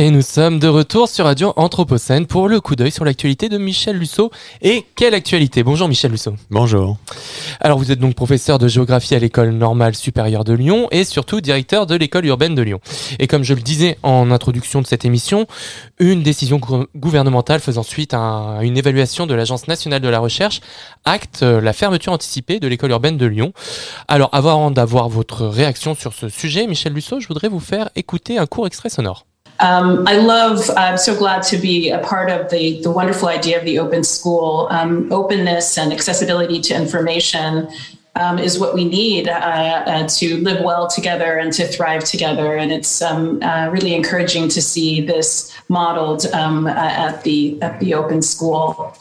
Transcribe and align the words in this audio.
Et 0.00 0.10
nous 0.10 0.22
sommes 0.22 0.58
de 0.58 0.66
retour 0.66 1.10
sur 1.10 1.26
Radio 1.26 1.52
Anthropocène 1.56 2.26
pour 2.26 2.48
le 2.48 2.62
coup 2.62 2.74
d'œil 2.74 2.90
sur 2.90 3.04
l'actualité 3.04 3.50
de 3.50 3.58
Michel 3.58 3.98
Lusso. 3.98 4.30
Et 4.62 4.86
quelle 4.96 5.12
actualité? 5.12 5.62
Bonjour 5.62 5.88
Michel 5.88 6.10
Lusso. 6.10 6.32
Bonjour. 6.48 6.96
Alors 7.60 7.76
vous 7.76 7.92
êtes 7.92 7.98
donc 7.98 8.14
professeur 8.14 8.58
de 8.58 8.66
géographie 8.66 9.14
à 9.14 9.18
l'école 9.18 9.50
normale 9.50 9.94
supérieure 9.94 10.44
de 10.44 10.54
Lyon 10.54 10.88
et 10.90 11.04
surtout 11.04 11.42
directeur 11.42 11.84
de 11.84 11.94
l'école 11.96 12.24
urbaine 12.24 12.54
de 12.54 12.62
Lyon. 12.62 12.80
Et 13.18 13.26
comme 13.26 13.44
je 13.44 13.52
le 13.52 13.60
disais 13.60 13.98
en 14.02 14.30
introduction 14.30 14.80
de 14.80 14.86
cette 14.86 15.04
émission, 15.04 15.46
une 15.98 16.22
décision 16.22 16.58
gouvernementale 16.96 17.60
faisant 17.60 17.82
suite 17.82 18.14
à 18.14 18.60
une 18.62 18.78
évaluation 18.78 19.26
de 19.26 19.34
l'Agence 19.34 19.68
nationale 19.68 20.00
de 20.00 20.08
la 20.08 20.18
recherche 20.18 20.62
acte 21.04 21.42
la 21.42 21.74
fermeture 21.74 22.14
anticipée 22.14 22.58
de 22.58 22.68
l'école 22.68 22.92
urbaine 22.92 23.18
de 23.18 23.26
Lyon. 23.26 23.52
Alors 24.08 24.30
avant 24.32 24.70
d'avoir 24.70 25.10
votre 25.10 25.44
réaction 25.44 25.94
sur 25.94 26.14
ce 26.14 26.30
sujet, 26.30 26.66
Michel 26.66 26.94
Lusso, 26.94 27.20
je 27.20 27.28
voudrais 27.28 27.48
vous 27.48 27.60
faire 27.60 27.90
écouter 27.96 28.38
un 28.38 28.46
court 28.46 28.66
extrait 28.66 28.88
sonore. 28.88 29.26
Um, 29.60 30.08
I 30.08 30.16
love, 30.16 30.70
I'm 30.76 30.96
so 30.96 31.14
glad 31.14 31.42
to 31.44 31.58
be 31.58 31.90
a 31.90 31.98
part 31.98 32.30
of 32.30 32.50
the, 32.50 32.80
the 32.82 32.90
wonderful 32.90 33.28
idea 33.28 33.58
of 33.58 33.64
the 33.64 33.78
open 33.78 34.02
school. 34.04 34.68
Um, 34.70 35.12
openness 35.12 35.76
and 35.76 35.92
accessibility 35.92 36.60
to 36.62 36.74
information 36.74 37.68
um, 38.16 38.38
is 38.38 38.58
what 38.58 38.74
we 38.74 38.84
need 38.84 39.28
uh, 39.28 39.32
uh, 39.32 40.08
to 40.08 40.38
live 40.38 40.64
well 40.64 40.88
together 40.88 41.38
and 41.38 41.52
to 41.54 41.66
thrive 41.66 42.04
together. 42.04 42.56
And 42.56 42.72
it's 42.72 43.00
um, 43.02 43.42
uh, 43.42 43.68
really 43.70 43.94
encouraging 43.94 44.48
to 44.50 44.62
see 44.62 45.00
this 45.00 45.56
modeled 45.68 46.26
um, 46.26 46.66
at 46.66 47.22
the 47.22 47.60
at 47.62 47.78
the 47.80 47.94
open 47.94 48.22
school. 48.22 48.96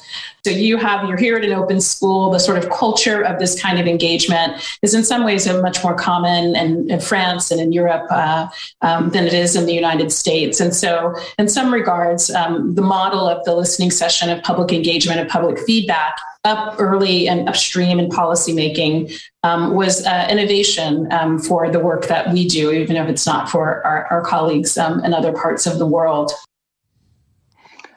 So 0.45 0.51
you 0.51 0.77
have 0.77 1.07
you're 1.07 1.17
here 1.17 1.35
at 1.35 1.43
an 1.43 1.51
open 1.51 1.81
school. 1.81 2.31
The 2.31 2.39
sort 2.39 2.57
of 2.57 2.69
culture 2.69 3.21
of 3.21 3.39
this 3.39 3.59
kind 3.59 3.79
of 3.79 3.87
engagement 3.87 4.63
is 4.81 4.93
in 4.93 5.03
some 5.03 5.25
ways 5.25 5.45
a 5.47 5.61
much 5.61 5.83
more 5.83 5.95
common 5.95 6.55
in, 6.55 6.89
in 6.89 6.99
France 6.99 7.51
and 7.51 7.59
in 7.59 7.73
Europe 7.73 8.07
uh, 8.09 8.47
um, 8.81 9.09
than 9.09 9.25
it 9.25 9.33
is 9.33 9.55
in 9.55 9.65
the 9.65 9.73
United 9.73 10.11
States. 10.11 10.59
And 10.59 10.73
so, 10.73 11.13
in 11.37 11.49
some 11.49 11.73
regards, 11.73 12.29
um, 12.31 12.75
the 12.75 12.81
model 12.81 13.27
of 13.27 13.43
the 13.43 13.55
listening 13.55 13.91
session 13.91 14.29
of 14.29 14.41
public 14.43 14.71
engagement 14.71 15.19
of 15.19 15.27
public 15.27 15.59
feedback 15.59 16.15
up 16.45 16.75
early 16.79 17.27
and 17.27 17.49
upstream 17.49 17.99
in 17.99 18.09
policymaking 18.09 19.11
um, 19.43 19.73
was 19.73 20.05
uh, 20.05 20.27
innovation 20.29 21.11
um, 21.11 21.37
for 21.37 21.69
the 21.69 21.79
work 21.79 22.07
that 22.07 22.31
we 22.31 22.47
do, 22.47 22.71
even 22.71 22.95
if 22.95 23.09
it's 23.09 23.25
not 23.25 23.49
for 23.49 23.85
our, 23.85 24.07
our 24.09 24.21
colleagues 24.21 24.77
um, 24.77 25.03
in 25.03 25.13
other 25.13 25.33
parts 25.33 25.65
of 25.67 25.79
the 25.79 25.85
world. 25.85 26.31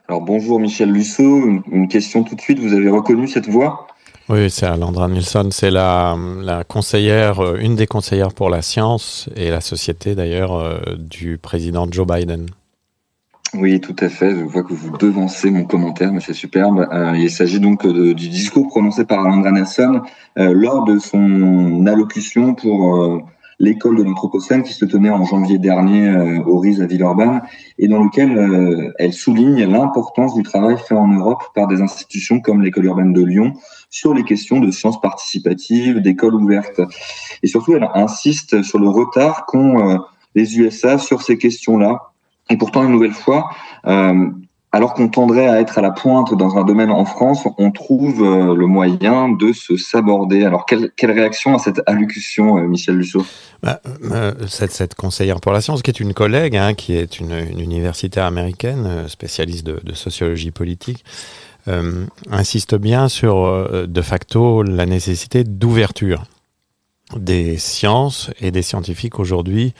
Alors 0.08 0.20
bonjour 0.20 0.58
Michel 0.58 0.90
Lusso, 0.90 1.22
une 1.70 1.88
question 1.88 2.24
tout 2.24 2.34
de 2.34 2.40
suite, 2.40 2.58
vous 2.58 2.74
avez 2.74 2.90
reconnu 2.90 3.28
cette 3.28 3.48
voix? 3.48 3.86
Oui, 4.28 4.50
c'est 4.50 4.66
Alandra 4.66 5.08
Nilsson, 5.08 5.48
c'est 5.50 5.70
la, 5.70 6.16
la, 6.40 6.64
conseillère, 6.64 7.40
euh, 7.40 7.58
une 7.60 7.76
des 7.76 7.86
conseillères 7.86 8.32
pour 8.32 8.50
la 8.50 8.62
science 8.62 9.28
et 9.36 9.50
la 9.50 9.60
société 9.60 10.14
d'ailleurs 10.14 10.54
euh, 10.54 10.80
du 10.98 11.38
président 11.38 11.86
Joe 11.90 12.06
Biden. 12.06 12.46
Oui, 13.54 13.80
tout 13.80 13.96
à 13.98 14.08
fait. 14.08 14.30
Je 14.30 14.44
vois 14.44 14.62
que 14.62 14.72
vous 14.72 14.96
devancez 14.96 15.50
mon 15.50 15.64
commentaire, 15.64 16.12
mais 16.12 16.20
c'est 16.20 16.32
superbe. 16.32 16.88
Euh, 16.90 17.12
il 17.16 17.30
s'agit 17.30 17.60
donc 17.60 17.86
du 17.86 18.28
discours 18.28 18.68
prononcé 18.68 19.04
par 19.04 19.24
Alandra 19.24 19.52
Nelson 19.52 20.00
lors 20.36 20.84
de 20.84 20.98
son 20.98 21.86
allocution 21.86 22.54
pour 22.54 23.22
l'école 23.62 23.96
de 23.96 24.02
l'Anthropocène 24.02 24.64
qui 24.64 24.72
se 24.72 24.84
tenait 24.84 25.08
en 25.08 25.24
janvier 25.24 25.56
dernier 25.56 26.08
euh, 26.08 26.42
au 26.44 26.58
RIS 26.58 26.80
à 26.80 26.86
Villeurbanne 26.86 27.42
et 27.78 27.86
dans 27.86 28.02
lequel 28.02 28.36
euh, 28.36 28.92
elle 28.98 29.12
souligne 29.12 29.64
l'importance 29.64 30.34
du 30.34 30.42
travail 30.42 30.76
fait 30.78 30.96
en 30.96 31.06
Europe 31.06 31.44
par 31.54 31.68
des 31.68 31.80
institutions 31.80 32.40
comme 32.40 32.60
l'école 32.60 32.86
urbaine 32.86 33.12
de 33.12 33.24
Lyon 33.24 33.52
sur 33.88 34.14
les 34.14 34.24
questions 34.24 34.58
de 34.58 34.70
sciences 34.72 35.00
participatives, 35.00 36.00
d'écoles 36.00 36.34
ouvertes. 36.34 36.80
Et 37.44 37.46
surtout, 37.46 37.76
elle 37.76 37.88
insiste 37.94 38.62
sur 38.62 38.80
le 38.80 38.88
retard 38.88 39.46
qu'ont 39.46 39.90
euh, 39.90 39.98
les 40.34 40.58
USA 40.58 40.98
sur 40.98 41.22
ces 41.22 41.38
questions-là. 41.38 42.11
Et 42.52 42.56
pourtant, 42.56 42.84
une 42.84 42.92
nouvelle 42.92 43.12
fois, 43.12 43.50
alors 44.74 44.94
qu'on 44.94 45.08
tendrait 45.08 45.46
à 45.46 45.60
être 45.60 45.78
à 45.78 45.82
la 45.82 45.90
pointe 45.90 46.34
dans 46.34 46.56
un 46.56 46.64
domaine 46.64 46.90
en 46.90 47.04
France, 47.04 47.46
on 47.58 47.70
trouve 47.70 48.22
euh, 48.22 48.56
le 48.56 48.66
moyen 48.66 49.28
de 49.28 49.52
se 49.52 49.76
saborder. 49.76 50.44
Alors, 50.44 50.64
quelle, 50.64 51.10
réaction 51.10 51.54
à 51.54 51.58
cette 51.58 51.82
allocution, 51.86 52.56
euh, 52.56 52.66
Michel 52.66 52.96
Lusso 52.96 53.24
bah, 53.62 53.80
euh, 54.10 54.32
cette, 54.48 54.94
conseillère 54.94 55.40
pour 55.40 55.52
la 55.52 55.60
science, 55.60 55.82
qui 55.82 55.90
est 55.90 56.00
une 56.00 56.14
collègue, 56.14 56.56
hein, 56.56 56.72
qui 56.72 56.96
est 56.96 57.20
une, 57.20 57.32
universitaire 57.58 58.24
américaine, 58.24 59.06
spécialiste 59.08 59.66
de, 59.66 59.92
sociologie 59.92 60.50
politique, 60.50 61.04
insiste 62.28 62.74
bien 62.74 63.08
sur, 63.08 63.86
de 63.86 64.02
facto, 64.02 64.64
la 64.64 64.84
nécessité 64.84 65.44
d'ouverture 65.44 66.24
des 67.16 67.56
sciences 67.56 68.30
et 68.40 68.50
des 68.50 68.62
scientifiques 68.62 69.20
aujourd'hui 69.20 69.74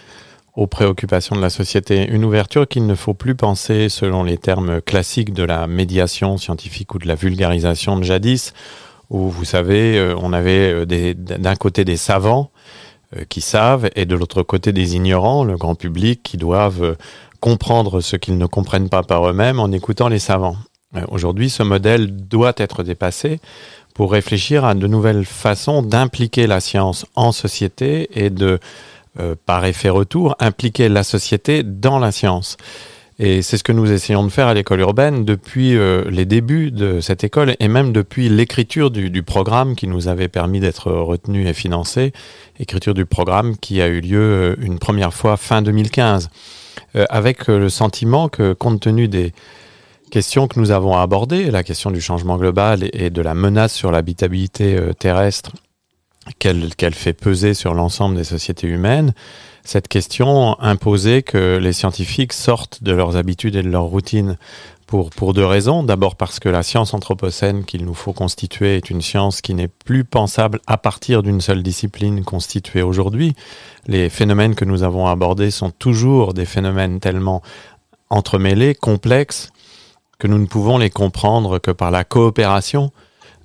aux 0.55 0.67
préoccupations 0.67 1.35
de 1.35 1.41
la 1.41 1.51
société. 1.51 2.07
Une 2.09 2.25
ouverture 2.25 2.69
qu'il 2.69 2.87
ne 2.87 2.95
faut 2.95 3.15
plus 3.15 3.35
penser 3.35 3.89
selon 3.89 4.23
les 4.23 4.37
termes 4.37 4.81
classiques 4.81 5.33
de 5.33 5.45
la 5.45 5.67
médiation 5.67 6.37
scientifique 6.37 6.95
ou 6.95 6.99
de 6.99 7.09
la 7.09 7.15
vulgarisation 7.15 7.97
de 7.97 8.03
jadis, 8.03 8.53
où 9.09 9.29
vous 9.29 9.45
savez, 9.45 9.99
euh, 9.99 10.15
on 10.21 10.33
avait 10.33 10.85
euh, 10.85 11.15
d'un 11.15 11.57
côté 11.57 11.85
des 11.85 11.97
savants 11.97 12.51
euh, 13.17 13.25
qui 13.29 13.41
savent 13.41 13.89
et 13.97 14.05
de 14.05 14.15
l'autre 14.15 14.43
côté 14.43 14.73
des 14.73 14.97
ignorants, 14.97 15.45
le 15.45 15.57
grand 15.57 15.75
public, 15.75 16.23
qui 16.23 16.37
doivent 16.37 16.97
comprendre 17.41 18.01
ce 18.01 18.17
qu'ils 18.17 18.39
ne 18.39 18.47
comprennent 18.47 18.89
pas 18.89 19.03
par 19.03 19.29
eux-mêmes 19.29 19.59
en 19.59 19.73
écoutant 19.73 20.09
les 20.09 20.19
savants. 20.19 20.57
Aujourd'hui, 21.09 21.49
ce 21.49 21.63
modèle 21.63 22.15
doit 22.29 22.53
être 22.59 22.83
dépassé 22.83 23.41
pour 23.95 24.13
réfléchir 24.13 24.65
à 24.65 24.75
de 24.75 24.87
nouvelles 24.87 25.25
façons 25.25 25.83
d'impliquer 25.83 26.47
la 26.47 26.61
science 26.61 27.07
en 27.15 27.33
société 27.33 28.09
et 28.13 28.29
de 28.31 28.61
euh, 29.21 29.35
par 29.45 29.67
effet 29.67 29.91
retour, 29.91 30.37
impliquer 30.41 30.89
la 30.89 31.03
société 31.03 31.63
dans 31.63 31.99
la 31.99 32.13
science. 32.13 32.57
Et 33.19 33.43
c'est 33.43 33.59
ce 33.59 33.63
que 33.63 33.71
nous 33.71 33.93
essayons 33.93 34.25
de 34.25 34.31
faire 34.31 34.47
à 34.47 34.55
l'école 34.55 34.81
urbaine 34.81 35.27
depuis 35.27 35.77
euh, 35.77 36.09
les 36.09 36.25
débuts 36.25 36.71
de 36.71 36.99
cette 37.03 37.23
école 37.23 37.55
et 37.61 37.69
même 37.69 37.93
depuis 37.93 38.31
l'écriture 38.31 38.91
du, 38.91 39.23
programme 39.23 39.77
qui 39.77 39.87
nous 39.87 40.09
avait 40.09 40.29
permis 40.29 40.61
d'être 40.61 40.91
retenu 40.91 41.47
et 41.47 41.53
financé, 41.53 42.15
écriture 42.59 42.95
du 42.95 43.05
programme 43.05 43.59
qui 43.59 43.83
a 43.83 43.87
eu 43.87 44.01
lieu 44.01 44.19
euh, 44.19 44.57
une 44.63 44.79
première 44.79 45.13
fois 45.13 45.37
fin 45.37 45.61
2015, 45.61 46.31
avec 47.11 47.49
le 47.49 47.69
sentiment 47.69 48.31
que 48.31 48.55
compte 48.55 48.81
tenu 48.81 49.09
des 49.09 49.33
questions 50.11 50.47
que 50.47 50.59
nous 50.59 50.71
avons 50.71 50.97
abordées, 50.97 51.51
la 51.51 51.63
question 51.63 51.91
du 51.91 52.01
changement 52.01 52.39
global 52.39 52.89
et 52.95 53.11
de 53.11 53.21
la 53.21 53.35
menace 53.35 53.75
sur 53.75 53.91
l'habitabilité 53.91 54.79
terrestre 54.99 55.53
qu'elle 56.39 56.95
fait 56.95 57.13
peser 57.13 57.55
sur 57.55 57.75
l'ensemble 57.75 58.17
des 58.17 58.25
sociétés 58.25 58.69
humaines, 58.69 59.15
cette 59.65 59.89
question 59.89 60.61
imposait 60.61 61.23
que 61.23 61.59
les 61.59 61.73
scientifiques 61.73 62.33
sortent 62.33 62.83
de 62.83 62.93
leurs 62.93 63.17
habitudes 63.17 63.55
et 63.55 63.63
de 63.63 63.71
leurs 63.71 63.85
routines 63.85 64.37
pour, 64.87 65.11
pour 65.11 65.35
deux 65.35 65.47
raisons. 65.47 65.85
D'abord 65.85 66.17
parce 66.17 66.41
que 66.41 66.49
la 66.49 66.63
science 66.65 66.95
anthropocène 66.95 67.65
qu'il 67.65 67.85
nous 67.85 67.95
faut 67.95 68.13
constituer 68.13 68.77
est 68.77 68.91
une 68.91 69.01
science 69.01 69.41
qui 69.41 69.55
n'est 69.55 69.69
plus 69.69 70.05
pensable 70.05 70.61
à 70.67 70.79
partir 70.79 71.23
d'une 71.23 71.41
seule 71.41 71.63
discipline 71.63 72.25
constituée 72.25 72.83
aujourd'hui. 72.83 73.35
Les 73.87 74.09
phénomènes 74.09 74.57
que 74.57 74.65
nous 74.65 74.83
avons 74.83 75.07
abordés 75.07 75.53
sont 75.53 75.71
toujours 75.71 76.35
des 76.35 76.45
phénomènes 76.45 76.99
tellement 76.99 77.41
entremêlés, 78.11 78.75
complexes, 78.75 79.51
que 80.19 80.27
nous 80.27 80.39
ne 80.39 80.47
pouvons 80.47 80.77
les 80.77 80.91
comprendre 80.91 81.59
que 81.59 81.71
par 81.71 81.91
la 81.91 82.05
coopération 82.05 82.93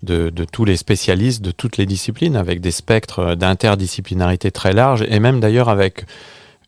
de, 0.04 0.32
tous 0.52 0.66
les 0.66 0.78
spécialistes 0.78 1.42
de 1.42 1.52
toutes 1.52 1.78
les 1.78 1.86
disciplines, 1.86 2.36
avec 2.36 2.62
des 2.62 2.72
spectres 2.72 3.36
d'interdisciplinarité 3.36 4.52
très 4.52 4.74
larges, 4.74 5.06
et 5.08 5.20
même 5.20 5.40
d'ailleurs 5.40 5.70
avec 5.70 6.06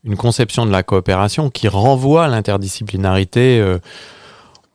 une 0.04 0.16
conception 0.16 0.66
de 0.66 0.72
la 0.72 0.84
coopération 0.84 1.50
qui 1.50 1.68
renvoie 1.68 2.28
l'interdisciplinarité 2.28 3.60
euh, 3.60 3.80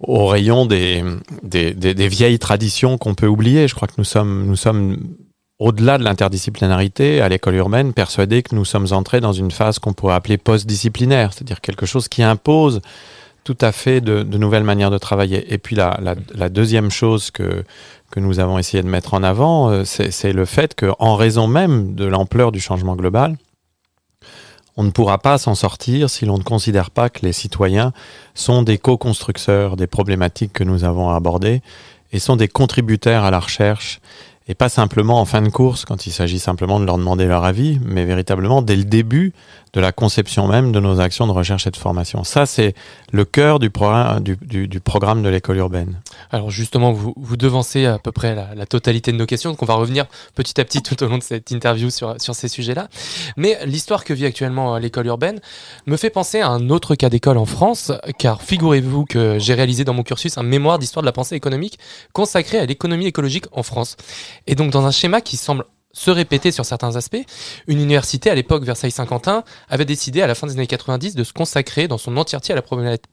au 0.00 0.26
rayon 0.26 0.66
des, 0.66 1.02
vieilles 1.42 2.38
traditions 2.38 2.98
qu'on 2.98 3.14
peut 3.14 3.26
oublier. 3.26 3.68
Je 3.68 3.74
crois 3.74 3.88
que 3.88 3.94
nous 3.98 4.04
sommes, 4.04 4.46
nous 4.46 4.56
sommes 4.56 4.98
au-delà 5.58 5.98
de 5.98 6.04
l'interdisciplinarité, 6.04 7.20
à 7.20 7.28
l'école 7.28 7.54
urbaine, 7.54 7.92
persuadés 7.92 8.42
que 8.42 8.54
nous 8.54 8.64
sommes 8.64 8.88
entrés 8.90 9.20
dans 9.20 9.32
une 9.32 9.50
phase 9.50 9.78
qu'on 9.78 9.92
pourrait 9.92 10.14
appeler 10.14 10.36
post-disciplinaire, 10.36 11.32
c'est-à-dire 11.32 11.60
quelque 11.60 11.86
chose 11.86 12.08
qui 12.08 12.22
impose 12.22 12.80
tout 13.44 13.58
à 13.60 13.72
fait 13.72 14.00
de, 14.00 14.22
nouvelles 14.38 14.64
manières 14.64 14.90
de 14.90 14.98
travailler. 14.98 15.52
Et 15.52 15.58
puis 15.58 15.76
la, 15.76 16.14
deuxième 16.48 16.90
chose 16.90 17.30
que, 17.30 17.64
que 18.10 18.20
nous 18.20 18.40
avons 18.40 18.58
essayé 18.58 18.82
de 18.82 18.88
mettre 18.88 19.14
en 19.14 19.22
avant, 19.22 19.70
euh, 19.70 19.84
c'est 19.84 20.32
le 20.32 20.44
fait 20.46 20.74
qu'en 20.74 21.14
raison 21.14 21.46
même 21.46 21.94
de 21.94 22.06
l'ampleur 22.06 22.52
du 22.52 22.60
changement 22.60 22.96
global, 22.96 23.36
on 24.76 24.82
ne 24.82 24.90
pourra 24.90 25.18
pas 25.18 25.38
s'en 25.38 25.54
sortir 25.54 26.10
si 26.10 26.24
l'on 26.24 26.38
ne 26.38 26.42
considère 26.42 26.90
pas 26.90 27.08
que 27.08 27.20
les 27.24 27.32
citoyens 27.32 27.92
sont 28.34 28.62
des 28.62 28.78
co-constructeurs 28.78 29.76
des 29.76 29.86
problématiques 29.86 30.52
que 30.52 30.64
nous 30.64 30.82
avons 30.82 31.10
abordées 31.10 31.62
et 32.12 32.18
sont 32.18 32.36
des 32.36 32.48
contributeurs 32.48 33.24
à 33.24 33.30
la 33.30 33.38
recherche 33.38 34.00
et 34.48 34.54
pas 34.54 34.68
simplement 34.68 35.20
en 35.20 35.24
fin 35.24 35.42
de 35.42 35.48
course 35.48 35.84
quand 35.84 36.06
il 36.06 36.12
s'agit 36.12 36.38
simplement 36.38 36.80
de 36.80 36.84
leur 36.84 36.98
demander 36.98 37.26
leur 37.26 37.44
avis, 37.44 37.78
mais 37.84 38.04
véritablement 38.04 38.62
dès 38.62 38.76
le 38.76 38.84
début 38.84 39.32
de 39.74 39.80
la 39.80 39.92
conception 39.92 40.46
même 40.46 40.72
de 40.72 40.80
nos 40.80 41.00
actions 41.00 41.26
de 41.26 41.32
recherche 41.32 41.66
et 41.66 41.70
de 41.70 41.76
formation. 41.76 42.24
Ça, 42.24 42.46
c'est 42.46 42.74
le 43.12 43.24
cœur 43.24 43.58
du, 43.58 43.70
programme 43.70 45.22
de 45.22 45.28
l'école 45.28 45.56
urbaine. 45.56 46.00
Alors 46.30 46.50
justement, 46.50 46.92
vous, 46.92 47.12
vous 47.16 47.36
devancez 47.36 47.84
à 47.86 47.98
peu 47.98 48.12
près 48.12 48.34
la, 48.34 48.66
totalité 48.66 49.12
de 49.12 49.16
nos 49.16 49.26
questions, 49.26 49.50
donc 49.50 49.62
on 49.62 49.66
va 49.66 49.74
revenir 49.74 50.06
petit 50.34 50.60
à 50.60 50.64
petit 50.64 50.80
tout 50.80 51.02
au 51.02 51.08
long 51.08 51.18
de 51.18 51.22
cette 51.22 51.50
interview 51.50 51.90
sur, 51.90 52.14
sur 52.20 52.34
ces 52.34 52.48
sujets-là. 52.48 52.88
Mais 53.36 53.58
l'histoire 53.66 54.04
que 54.04 54.14
vit 54.14 54.26
actuellement 54.26 54.78
l'école 54.78 55.06
urbaine 55.06 55.40
me 55.86 55.96
fait 55.96 56.10
penser 56.10 56.40
à 56.40 56.48
un 56.48 56.70
autre 56.70 56.94
cas 56.94 57.10
d'école 57.10 57.36
en 57.36 57.46
France, 57.46 57.92
car 58.16 58.42
figurez-vous 58.42 59.04
que 59.04 59.38
j'ai 59.38 59.54
réalisé 59.54 59.84
dans 59.84 59.94
mon 59.94 60.02
cursus 60.02 60.38
un 60.38 60.42
mémoire 60.42 60.78
d'histoire 60.78 61.02
de 61.02 61.06
la 61.06 61.12
pensée 61.12 61.34
économique 61.34 61.78
consacré 62.12 62.58
à 62.58 62.66
l'économie 62.66 63.06
écologique 63.06 63.46
en 63.52 63.62
France. 63.62 63.96
Et 64.46 64.54
donc 64.54 64.70
dans 64.70 64.86
un 64.86 64.92
schéma 64.92 65.20
qui 65.20 65.36
semble 65.36 65.64
se 65.94 66.10
répéter 66.10 66.52
sur 66.52 66.66
certains 66.66 66.96
aspects, 66.96 67.24
une 67.66 67.80
université 67.80 68.28
à 68.28 68.34
l'époque 68.34 68.64
Versailles-Saint-Quentin 68.64 69.44
avait 69.70 69.86
décidé 69.86 70.20
à 70.20 70.26
la 70.26 70.34
fin 70.34 70.46
des 70.46 70.52
années 70.52 70.66
90 70.66 71.14
de 71.14 71.24
se 71.24 71.32
consacrer 71.32 71.88
dans 71.88 71.98
son 71.98 72.16
entièreté 72.18 72.52
à 72.52 72.56
la 72.56 72.62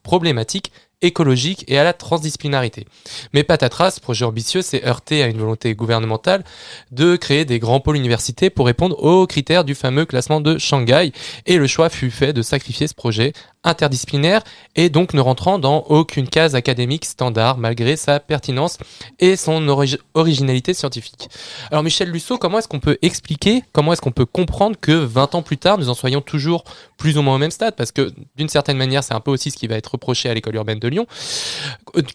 problématique 0.04 0.74
écologique 1.01 1.63
et 1.68 1.78
à 1.78 1.83
la 1.83 1.94
transdisciplinarité. 1.94 2.86
Mais 3.33 3.44
patatras, 3.44 3.92
ce 3.92 4.00
projet 4.00 4.25
ambitieux 4.25 4.62
s'est 4.62 4.86
heurté 4.86 5.24
à 5.24 5.28
une 5.28 5.38
volonté 5.38 5.74
gouvernementale 5.74 6.44
de 6.92 7.16
créer 7.16 7.45
des 7.45 7.60
grands 7.60 7.80
pôles 7.80 7.98
universités 7.98 8.50
pour 8.50 8.66
répondre 8.68 9.01
aux 9.04 9.25
critères 9.28 9.63
du 9.63 9.75
fameux 9.75 10.06
classement 10.06 10.42
de 10.42 10.57
Shanghai 10.57 11.12
et 11.45 11.57
le 11.57 11.68
choix 11.68 11.89
fut 11.89 12.12
fait 12.12 12.33
de 12.33 12.42
sacrifier 12.42 12.88
ce 12.88 12.94
projet 12.94 13.33
interdisciplinaire 13.63 14.41
et 14.75 14.89
donc 14.89 15.13
ne 15.13 15.21
rentrant 15.21 15.59
dans 15.59 15.85
aucune 15.89 16.27
case 16.27 16.55
académique 16.55 17.05
standard 17.05 17.57
malgré 17.57 17.95
sa 17.95 18.19
pertinence 18.19 18.77
et 19.19 19.35
son 19.35 19.67
originalité 20.13 20.73
scientifique. 20.73 21.29
Alors 21.69 21.83
Michel 21.83 22.09
Lusso, 22.09 22.37
comment 22.37 22.59
est-ce 22.59 22.67
qu'on 22.67 22.79
peut 22.79 22.97
expliquer, 23.01 23.63
comment 23.71 23.93
est-ce 23.93 24.01
qu'on 24.01 24.11
peut 24.11 24.25
comprendre 24.25 24.75
que 24.79 24.91
20 24.91 25.35
ans 25.35 25.41
plus 25.41 25.57
tard, 25.57 25.77
nous 25.77 25.89
en 25.89 25.93
soyons 25.93 26.21
toujours 26.21 26.63
plus 26.97 27.17
ou 27.17 27.21
moins 27.21 27.35
au 27.35 27.37
même 27.37 27.51
stade? 27.51 27.75
Parce 27.75 27.91
que 27.91 28.11
d'une 28.35 28.49
certaine 28.49 28.77
manière, 28.77 29.03
c'est 29.03 29.13
un 29.13 29.19
peu 29.19 29.31
aussi 29.31 29.51
ce 29.51 29.57
qui 29.57 29.67
va 29.67 29.75
être 29.75 29.91
reproché 29.91 30.29
à 30.29 30.33
l'école 30.33 30.55
urbaine 30.55 30.79
de 30.79 30.87
Lyon, 30.87 31.05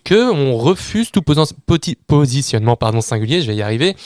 que 0.04 0.32
on 0.32 0.56
refuse 0.56 1.10
tout 1.10 1.22
positionnement 2.06 2.76
pardon, 2.76 3.00
singulier, 3.00 3.40
je 3.40 3.46
vais 3.46 3.56
y 3.56 3.62
arriver, 3.62 3.96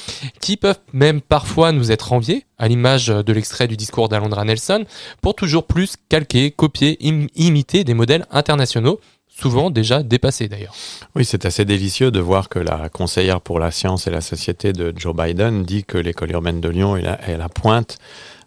qui 0.40 0.56
peuvent 0.56 0.80
même 0.92 1.20
parfois 1.20 1.72
nous 1.72 1.90
être 1.90 2.12
enviés, 2.12 2.44
à 2.60 2.68
l'image 2.68 3.08
de 3.08 3.32
l'extrait 3.32 3.66
du 3.66 3.76
discours 3.76 4.08
d'Alondra 4.08 4.44
Nelson, 4.44 4.84
pour 5.22 5.34
toujours 5.34 5.66
plus 5.66 5.94
calquer, 6.08 6.52
copier, 6.52 6.98
imiter 7.00 7.82
des 7.82 7.94
modèles 7.94 8.26
internationaux 8.30 9.00
souvent 9.28 9.70
déjà 9.70 10.02
dépassés 10.02 10.48
d'ailleurs. 10.48 10.74
Oui, 11.16 11.24
c'est 11.24 11.46
assez 11.46 11.64
délicieux 11.64 12.10
de 12.10 12.20
voir 12.20 12.48
que 12.48 12.58
la 12.58 12.90
conseillère 12.90 13.40
pour 13.40 13.58
la 13.58 13.70
science 13.70 14.06
et 14.06 14.10
la 14.10 14.20
société 14.20 14.72
de 14.72 14.92
Joe 14.94 15.16
Biden 15.16 15.64
dit 15.64 15.84
que 15.84 15.96
l'école 15.96 16.30
urbaine 16.32 16.60
de 16.60 16.68
Lyon 16.68 16.96
est 16.96 17.02
la, 17.02 17.18
la 17.38 17.48
pointe 17.48 17.96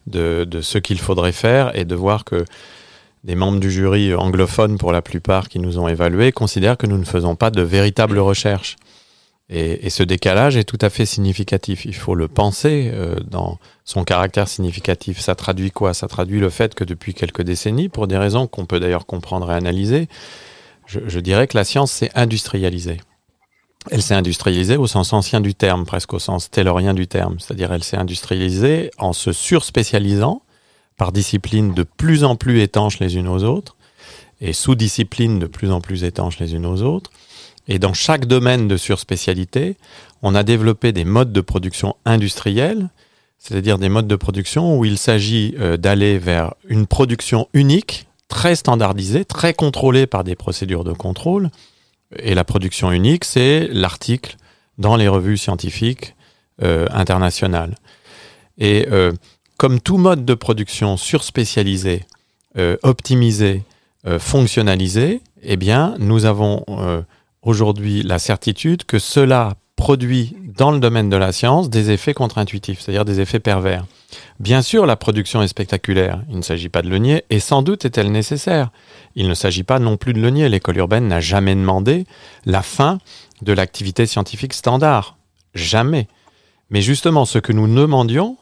de, 0.06 0.44
de 0.44 0.62
ce 0.62 0.78
qu'il 0.78 1.00
faudrait 1.00 1.32
faire 1.32 1.76
et 1.76 1.86
de 1.86 1.96
voir 1.96 2.26
que 2.26 2.46
des 3.24 3.36
membres 3.36 3.60
du 3.60 3.72
jury 3.72 4.14
anglophones, 4.14 4.78
pour 4.78 4.92
la 4.92 5.02
plupart, 5.02 5.48
qui 5.48 5.60
nous 5.60 5.80
ont 5.80 5.88
évalués, 5.88 6.32
considèrent 6.32 6.78
que 6.78 6.88
nous 6.88 6.98
ne 6.98 7.06
faisons 7.06 7.36
pas 7.36 7.52
de 7.52 7.62
véritable 7.62 8.20
recherche. 8.20 8.76
Et, 9.50 9.90
ce 9.90 10.04
décalage 10.04 10.56
est 10.56 10.64
tout 10.64 10.80
à 10.82 10.90
fait 10.90 11.06
significatif. 11.06 11.86
Il 11.86 11.94
faut 11.94 12.16
le 12.16 12.28
penser 12.28 12.90
euh, 12.94 13.16
dans 13.30 13.60
son 13.84 14.04
caractère 14.04 14.48
significatif. 14.48 15.20
Ça 15.20 15.36
traduit 15.36 15.70
quoi? 15.70 15.94
Ça 15.94 16.08
traduit 16.08 16.40
le 16.40 16.50
fait 16.50 16.74
que 16.74 16.84
depuis 16.84 17.14
quelques 17.14 17.44
décennies, 17.44 17.90
pour 17.90 18.08
des 18.08 18.18
raisons 18.18 18.48
qu'on 18.48 18.66
peut 18.66 18.80
d'ailleurs 18.80 19.06
comprendre 19.06 19.52
et 19.52 19.56
analyser, 19.56 20.08
je, 20.86 21.02
je 21.08 21.20
dirais 21.20 21.48
que 21.48 21.58
la 21.58 21.66
science 21.66 21.92
s'est 21.92 22.10
industrialisée. 22.16 23.00
Elle 23.92 24.02
s'est 24.02 24.16
industrialisée 24.16 24.78
au 24.78 24.88
sens 24.88 25.12
ancien 25.12 25.42
du 25.42 25.54
terme, 25.54 25.86
presque 25.86 26.14
au 26.14 26.20
sens 26.20 26.50
taylorien 26.50 26.94
du 26.94 27.08
terme. 27.08 27.40
C'est-à-dire 27.40 27.74
elle 27.74 27.84
s'est 27.84 27.98
industrialisée 27.98 28.92
en 28.98 29.12
se 29.12 29.34
surspécialisant 29.34 30.42
par 30.98 31.12
disciplines 31.12 31.74
de 31.74 31.84
plus 31.84 32.24
en 32.24 32.36
plus 32.36 32.62
étanches 32.62 33.00
les 33.00 33.18
unes 33.18 33.28
aux 33.28 33.44
autres 33.44 33.76
et 34.40 34.54
sous-disciplines 34.54 35.40
de 35.40 35.48
plus 35.48 35.72
en 35.72 35.82
plus 35.82 36.04
étanches 36.04 36.40
les 36.40 36.56
unes 36.56 36.66
aux 36.66 36.82
autres 36.82 37.12
et 37.68 37.80
dans 37.80 37.94
chaque 37.94 38.26
domaine 38.26 38.68
de 38.68 38.78
surspécialité, 38.78 39.78
on 40.22 40.36
a 40.36 40.44
développé 40.44 40.92
des 40.92 41.06
modes 41.06 41.32
de 41.32 41.42
production 41.42 41.96
industriels, 42.06 42.90
c'est-à-dire 43.38 43.78
des 43.78 43.90
modes 43.90 44.08
de 44.08 44.16
production 44.16 44.78
où 44.78 44.86
il 44.86 44.98
s'agit 44.98 45.56
euh, 45.60 45.78
d'aller 45.78 46.18
vers 46.18 46.54
une 46.68 46.88
production 46.88 47.48
unique, 47.54 48.08
très 48.28 48.56
standardisée, 48.56 49.26
très 49.26 49.54
contrôlée 49.54 50.08
par 50.08 50.24
des 50.24 50.36
procédures 50.36 50.84
de 50.84 50.94
contrôle. 50.94 51.50
Et 52.20 52.36
la 52.36 52.44
production 52.44 52.92
unique, 52.92 53.26
c'est 53.26 53.68
l'article 53.72 54.38
dans 54.78 54.96
les 54.96 55.08
revues 55.08 55.38
scientifiques 55.38 56.16
euh, 56.62 56.88
internationales. 56.92 57.76
Et 58.58 58.88
euh, 58.92 59.12
comme 59.58 59.80
tout 59.80 59.98
mode 59.98 60.26
de 60.26 60.34
production 60.34 60.98
surspécialisé, 60.98 62.06
optimisé, 62.84 63.64
fonctionnalisé, 64.20 65.22
eh 65.42 65.58
bien, 65.58 65.96
nous 65.98 66.26
avons 66.26 66.64
aujourd'hui 67.44 68.04
la 68.04 68.20
certitude 68.20 68.86
que 68.86 69.00
cela 69.00 69.54
produit 69.76 70.36
dans 70.58 70.72
le 70.72 70.80
domaine 70.80 71.10
de 71.10 71.18
la 71.18 71.32
science 71.32 71.70
des 71.70 71.92
effets 71.92 72.14
contre-intuitifs, 72.14 72.80
c'est-à-dire 72.80 73.06
des 73.06 73.20
effets 73.20 73.40
pervers. 73.40 73.86
Bien 74.40 74.62
sûr, 74.62 74.86
la 74.86 74.96
production 74.96 75.42
est 75.42 75.48
spectaculaire, 75.48 76.22
il 76.30 76.38
ne 76.38 76.42
s'agit 76.42 76.70
pas 76.70 76.82
de 76.82 76.90
le 76.90 76.98
nier, 76.98 77.24
et 77.30 77.40
sans 77.40 77.64
doute 77.64 77.86
est-elle 77.86 78.12
nécessaire. 78.12 78.70
Il 79.16 79.28
ne 79.28 79.34
s'agit 79.34 79.64
pas 79.64 79.80
non 79.80 79.98
plus 79.98 80.14
de 80.14 80.22
le 80.22 80.30
nier, 80.30 80.50
l'école 80.50 80.78
urbaine 80.78 81.08
n'a 81.08 81.20
jamais 81.20 81.56
demandé 81.56 82.06
la 82.46 82.62
fin 82.62 83.00
de 83.42 83.54
l'activité 83.54 84.06
scientifique 84.06 84.54
standard. 84.54 85.18
Jamais. 85.56 86.08
Mais 86.70 86.82
justement, 86.82 87.26
ce 87.26 87.40
que 87.40 87.52
nous 87.52 87.68
demandions, 87.68 88.38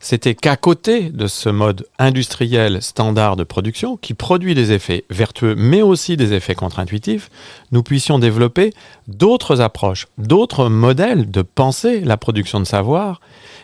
c'était 0.00 0.34
qu'à 0.34 0.56
côté 0.56 1.10
de 1.10 1.26
ce 1.26 1.48
mode 1.48 1.86
industriel 1.98 2.82
standard 2.82 3.36
de 3.36 3.44
production, 3.44 3.96
qui 3.96 4.14
produit 4.14 4.54
des 4.54 4.72
effets 4.72 5.04
vertueux, 5.10 5.54
mais 5.56 5.82
aussi 5.82 6.16
des 6.16 6.32
effets 6.32 6.54
contre-intuitifs, 6.54 7.30
nous 7.72 7.82
puissions 7.82 8.18
développer 8.18 8.72
d'autres 9.08 9.60
approches, 9.60 10.06
d'autres 10.18 10.68
modèles 10.68 11.30
de 11.30 11.42
penser 11.42 12.00
la 12.00 12.16
production 12.16 12.60
de 12.60 12.64
savoir, 12.64 13.20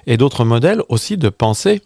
et 0.07 0.17
d'autres 0.17 0.45
modèles 0.45 0.83
aussi 0.89 1.17
de 1.17 1.29
penser 1.29 1.83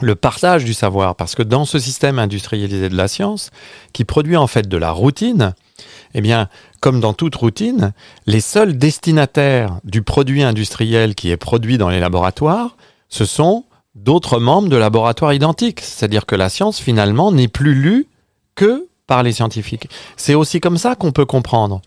le 0.00 0.14
partage 0.14 0.64
du 0.64 0.74
savoir. 0.74 1.16
Parce 1.16 1.34
que 1.34 1.42
dans 1.42 1.64
ce 1.64 1.78
système 1.78 2.18
industrialisé 2.18 2.88
de 2.88 2.96
la 2.96 3.08
science, 3.08 3.50
qui 3.92 4.04
produit 4.04 4.36
en 4.36 4.46
fait 4.46 4.68
de 4.68 4.76
la 4.76 4.92
routine, 4.92 5.54
eh 6.14 6.20
bien, 6.20 6.48
comme 6.80 7.00
dans 7.00 7.12
toute 7.12 7.34
routine, 7.34 7.92
les 8.26 8.40
seuls 8.40 8.76
destinataires 8.76 9.78
du 9.84 10.02
produit 10.02 10.42
industriel 10.42 11.14
qui 11.14 11.30
est 11.30 11.36
produit 11.36 11.78
dans 11.78 11.90
les 11.90 12.00
laboratoires, 12.00 12.76
ce 13.08 13.24
sont 13.24 13.64
d'autres 13.94 14.38
membres 14.38 14.68
de 14.68 14.76
laboratoires 14.76 15.32
identiques. 15.32 15.80
C'est-à-dire 15.80 16.26
que 16.26 16.36
la 16.36 16.48
science, 16.48 16.80
finalement, 16.80 17.32
n'est 17.32 17.48
plus 17.48 17.74
lue 17.74 18.06
que 18.54 18.88
par 19.06 19.22
les 19.22 19.32
scientifiques. 19.32 19.88
C'est 20.16 20.34
aussi 20.34 20.60
comme 20.60 20.78
ça 20.78 20.94
qu'on 20.94 21.12
peut 21.12 21.26
comprendre 21.26 21.82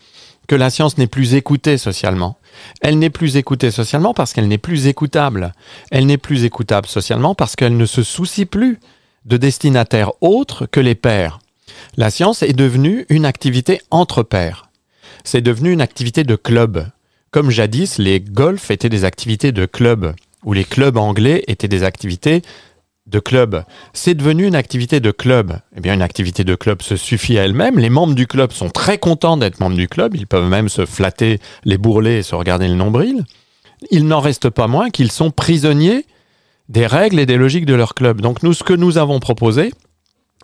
que 0.47 0.55
la 0.55 0.69
science 0.69 0.97
n'est 0.97 1.07
plus 1.07 1.35
écoutée 1.35 1.77
socialement. 1.77 2.37
Elle 2.81 2.99
n'est 2.99 3.09
plus 3.09 3.37
écoutée 3.37 3.71
socialement 3.71 4.13
parce 4.13 4.33
qu'elle 4.33 4.47
n'est 4.47 4.57
plus 4.57 4.87
écoutable. 4.87 5.53
Elle 5.89 6.05
n'est 6.05 6.17
plus 6.17 6.43
écoutable 6.43 6.87
socialement 6.87 7.33
parce 7.33 7.55
qu'elle 7.55 7.77
ne 7.77 7.85
se 7.85 8.03
soucie 8.03 8.45
plus 8.45 8.79
de 9.25 9.37
destinataires 9.37 10.11
autres 10.21 10.65
que 10.65 10.81
les 10.81 10.95
pairs. 10.95 11.39
La 11.95 12.09
science 12.09 12.43
est 12.43 12.53
devenue 12.53 13.05
une 13.09 13.25
activité 13.25 13.81
entre 13.89 14.21
pairs. 14.21 14.69
C'est 15.23 15.41
devenu 15.41 15.71
une 15.71 15.81
activité 15.81 16.25
de 16.25 16.35
club. 16.35 16.87
Comme 17.31 17.49
jadis, 17.49 17.97
les 17.97 18.19
golfs 18.19 18.69
étaient 18.69 18.89
des 18.89 19.05
activités 19.05 19.53
de 19.53 19.65
club 19.65 20.13
où 20.45 20.53
les 20.53 20.63
clubs 20.63 20.97
anglais 20.97 21.43
étaient 21.47 21.67
des 21.67 21.83
activités 21.83 22.41
de 23.07 23.19
club. 23.19 23.63
C'est 23.93 24.15
devenu 24.15 24.47
une 24.47 24.55
activité 24.55 24.99
de 24.99 25.11
club. 25.11 25.59
Eh 25.75 25.81
bien, 25.81 25.93
une 25.93 26.01
activité 26.01 26.43
de 26.43 26.55
club 26.55 26.81
se 26.81 26.95
suffit 26.95 27.37
à 27.37 27.43
elle-même. 27.43 27.77
Les 27.77 27.89
membres 27.89 28.15
du 28.15 28.27
club 28.27 28.51
sont 28.51 28.69
très 28.69 28.97
contents 28.97 29.37
d'être 29.37 29.59
membres 29.59 29.75
du 29.75 29.87
club. 29.87 30.15
Ils 30.15 30.27
peuvent 30.27 30.47
même 30.47 30.69
se 30.69 30.85
flatter 30.85 31.39
les 31.65 31.77
bourrelets 31.77 32.19
et 32.19 32.23
se 32.23 32.35
regarder 32.35 32.67
le 32.67 32.75
nombril. 32.75 33.25
Il 33.91 34.07
n'en 34.07 34.21
reste 34.21 34.49
pas 34.49 34.67
moins 34.67 34.89
qu'ils 34.89 35.11
sont 35.11 35.31
prisonniers 35.31 36.05
des 36.69 36.87
règles 36.87 37.19
et 37.19 37.25
des 37.25 37.35
logiques 37.35 37.65
de 37.65 37.73
leur 37.73 37.93
club. 37.93 38.21
Donc, 38.21 38.41
nous, 38.41 38.53
ce 38.53 38.63
que 38.63 38.73
nous 38.73 38.97
avons 38.97 39.19
proposé, 39.19 39.73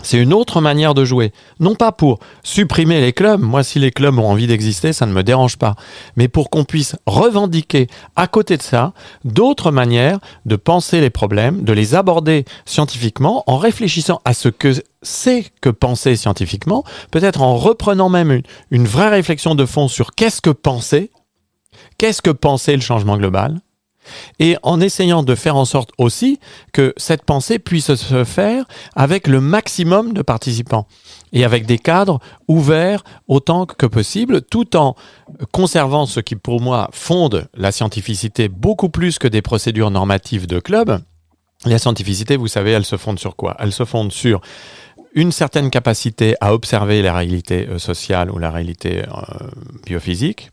c'est 0.01 0.17
une 0.17 0.33
autre 0.33 0.61
manière 0.61 0.93
de 0.93 1.05
jouer. 1.05 1.31
Non 1.59 1.75
pas 1.75 1.91
pour 1.91 2.19
supprimer 2.43 3.01
les 3.01 3.13
clubs, 3.13 3.41
moi 3.41 3.63
si 3.63 3.79
les 3.79 3.91
clubs 3.91 4.17
ont 4.17 4.29
envie 4.29 4.47
d'exister, 4.47 4.93
ça 4.93 5.05
ne 5.05 5.13
me 5.13 5.23
dérange 5.23 5.57
pas, 5.57 5.75
mais 6.15 6.27
pour 6.27 6.49
qu'on 6.49 6.63
puisse 6.63 6.95
revendiquer 7.05 7.87
à 8.15 8.27
côté 8.27 8.57
de 8.57 8.61
ça 8.61 8.93
d'autres 9.25 9.71
manières 9.71 10.19
de 10.45 10.55
penser 10.55 11.01
les 11.01 11.09
problèmes, 11.09 11.63
de 11.63 11.73
les 11.73 11.95
aborder 11.95 12.45
scientifiquement 12.65 13.43
en 13.47 13.57
réfléchissant 13.57 14.21
à 14.25 14.33
ce 14.33 14.49
que 14.49 14.73
c'est 15.01 15.45
que 15.61 15.69
penser 15.69 16.15
scientifiquement, 16.15 16.83
peut-être 17.11 17.41
en 17.41 17.55
reprenant 17.55 18.09
même 18.09 18.41
une, 18.71 18.87
vraie 18.87 19.09
réflexion 19.09 19.55
de 19.55 19.65
fond 19.65 19.87
sur 19.87 20.11
qu'est-ce 20.11 20.41
que 20.41 20.49
penser, 20.49 21.11
qu'est-ce 21.97 22.21
que 22.21 22.31
penser 22.31 22.75
le 22.75 22.81
changement 22.81 23.17
global, 23.17 23.61
et 24.39 24.57
en 24.63 24.79
essayant 24.81 25.23
de 25.23 25.35
faire 25.35 25.55
en 25.55 25.65
sorte 25.65 25.91
aussi 25.97 26.39
que 26.73 26.93
cette 26.97 27.23
pensée 27.23 27.59
puisse 27.59 27.93
se 27.95 28.23
faire 28.23 28.65
avec 28.95 29.27
le 29.27 29.41
maximum 29.41 30.13
de 30.13 30.21
participants 30.21 30.87
et 31.33 31.45
avec 31.45 31.65
des 31.65 31.77
cadres 31.77 32.19
ouverts 32.47 33.03
autant 33.27 33.65
que 33.65 33.85
possible, 33.85 34.41
tout 34.41 34.75
en 34.75 34.95
conservant 35.51 36.05
ce 36.05 36.19
qui 36.19 36.35
pour 36.35 36.61
moi 36.61 36.89
fonde 36.91 37.47
la 37.55 37.71
scientificité 37.71 38.49
beaucoup 38.49 38.89
plus 38.89 39.19
que 39.19 39.27
des 39.27 39.41
procédures 39.41 39.91
normatives 39.91 40.47
de 40.47 40.59
club, 40.59 40.99
La 41.65 41.77
scientificité, 41.77 42.37
vous 42.37 42.47
savez, 42.47 42.71
elle 42.71 42.85
se 42.85 42.95
fonde 42.95 43.19
sur 43.19 43.35
quoi? 43.35 43.57
Elle 43.59 43.73
se 43.73 43.83
fonde 43.83 44.13
sur 44.13 44.39
une 45.13 45.31
certaine 45.31 45.69
capacité 45.69 46.35
à 46.39 46.53
observer 46.53 47.01
la 47.01 47.13
réalité 47.13 47.67
euh, 47.67 47.79
sociale 47.79 48.31
ou 48.31 48.37
la 48.37 48.49
réalité 48.49 49.03
euh, 49.03 49.47
biophysique, 49.85 50.51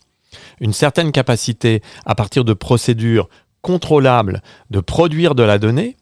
une 0.61 0.73
certaine 0.73 1.13
capacité 1.13 1.83
à 2.05 2.15
partir 2.15 2.45
de 2.45 2.55
procédures 2.55 3.29
contrôlables 3.67 4.43
de 4.71 4.79
produire 4.79 5.35
de 5.35 5.43
la 5.43 5.59
donnée, 5.59 5.97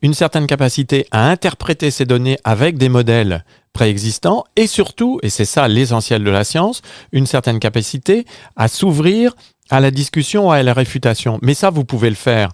une 0.00 0.14
certaine 0.14 0.46
capacité 0.46 1.06
à 1.10 1.30
interpréter 1.30 1.90
ces 1.90 2.06
données 2.06 2.38
avec 2.44 2.78
des 2.78 2.88
modèles 2.88 3.44
préexistants 3.74 4.44
et 4.56 4.66
surtout, 4.66 5.20
et 5.22 5.28
c'est 5.28 5.44
ça 5.44 5.68
l'essentiel 5.68 6.24
de 6.24 6.30
la 6.30 6.44
science, 6.44 6.80
une 7.12 7.26
certaine 7.26 7.60
capacité 7.60 8.24
à 8.56 8.68
s'ouvrir 8.68 9.34
à 9.68 9.80
la 9.80 9.90
discussion, 9.90 10.50
à 10.50 10.62
la 10.62 10.72
réfutation. 10.72 11.38
Mais 11.42 11.52
ça, 11.52 11.68
vous 11.68 11.84
pouvez 11.84 12.08
le 12.08 12.16
faire 12.16 12.52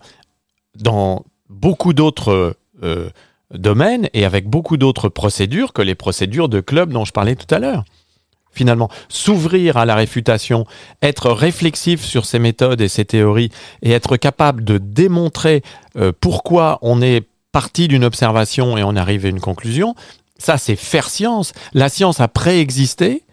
dans 0.75 1.25
beaucoup 1.49 1.93
d'autres 1.93 2.57
euh, 2.83 3.09
domaines 3.55 4.09
et 4.15 4.25
avec 4.25 4.49
beaucoup 4.49 4.77
d'autres 4.77 5.09
procédures 5.09 5.73
que 5.73 5.83
les 5.83 5.95
procédures 5.95 6.49
de 6.49 6.61
club 6.61 6.93
dont 6.93 7.05
je 7.05 7.13
parlais 7.13 7.37
tout 7.37 7.55
à 7.55 7.61
l'heure. 7.61 7.85
Finalement, 8.57 8.89
s'ouvrir 9.11 9.77
à 9.77 9.85
la 9.85 9.95
réfutation, 9.95 10.65
être 11.03 11.31
réflexif 11.31 12.03
sur 12.03 12.25
ces 12.25 12.39
méthodes 12.39 12.81
et 12.81 12.89
ces 12.89 13.05
théories 13.05 13.51
et 13.83 13.93
être 13.93 14.17
capable 14.17 14.65
de 14.65 14.79
démontrer 14.79 15.63
euh, 15.99 16.11
pourquoi 16.19 16.79
on 16.81 17.03
est 17.03 17.27
parti 17.53 17.87
d'une 17.87 18.03
observation 18.03 18.79
et 18.79 18.83
on 18.83 18.97
arrive 18.97 19.27
à 19.27 19.29
une 19.29 19.41
conclusion, 19.41 19.95
ça 20.39 20.57
c'est 20.57 20.75
faire 20.75 21.11
science. 21.11 21.53
La 21.75 21.91
science 21.91 22.19
a 22.19 22.29
préexisté 22.29 23.25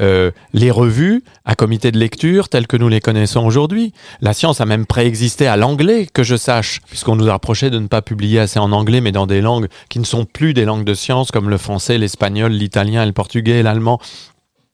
euh, 0.00 0.32
les 0.52 0.70
revues 0.70 1.22
à 1.44 1.54
comité 1.54 1.92
de 1.92 1.98
lecture 1.98 2.48
telles 2.48 2.66
que 2.66 2.76
nous 2.76 2.88
les 2.88 3.00
connaissons 3.00 3.44
aujourd'hui. 3.44 3.92
La 4.20 4.32
science 4.32 4.60
a 4.60 4.66
même 4.66 4.86
préexisté 4.86 5.46
à 5.46 5.56
l'anglais, 5.56 6.08
que 6.12 6.22
je 6.22 6.36
sache, 6.36 6.80
puisqu'on 6.88 7.16
nous 7.16 7.28
a 7.28 7.34
reproché 7.34 7.70
de 7.70 7.78
ne 7.78 7.86
pas 7.86 8.02
publier 8.02 8.40
assez 8.40 8.58
en 8.58 8.72
anglais, 8.72 9.00
mais 9.00 9.12
dans 9.12 9.26
des 9.26 9.40
langues 9.40 9.68
qui 9.88 10.00
ne 10.00 10.04
sont 10.04 10.24
plus 10.24 10.52
des 10.52 10.64
langues 10.64 10.84
de 10.84 10.94
science, 10.94 11.30
comme 11.30 11.48
le 11.48 11.58
français, 11.58 11.96
l'espagnol, 11.98 12.50
l'italien, 12.50 13.06
le 13.06 13.12
portugais, 13.12 13.62
l'allemand. 13.62 14.00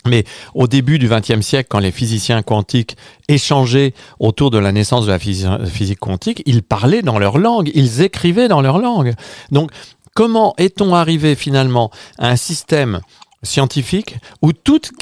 Mais 0.06 0.24
au 0.54 0.66
début 0.66 0.98
du 0.98 1.08
XXe 1.08 1.40
siècle, 1.40 1.68
quand 1.70 1.78
les 1.78 1.92
physiciens 1.92 2.42
quantiques 2.42 2.96
échangeaient 3.28 3.92
autour 4.18 4.50
de 4.50 4.58
la 4.58 4.72
naissance 4.72 5.06
de 5.06 5.10
la 5.10 5.18
physique 5.18 5.98
quantique, 5.98 6.42
ils 6.46 6.62
parlaient 6.62 7.02
dans 7.02 7.18
leur 7.18 7.38
langue, 7.38 7.70
ils 7.74 8.00
écrivaient 8.00 8.48
dans 8.48 8.62
leur 8.62 8.78
langue. 8.78 9.14
Donc, 9.50 9.70
comment 10.14 10.54
est-on 10.56 10.94
arrivé 10.94 11.34
finalement 11.34 11.90
à 12.18 12.28
un 12.28 12.36
système 12.36 13.00
scientifique 13.42 14.16
où 14.42 14.52
toute 14.52 14.92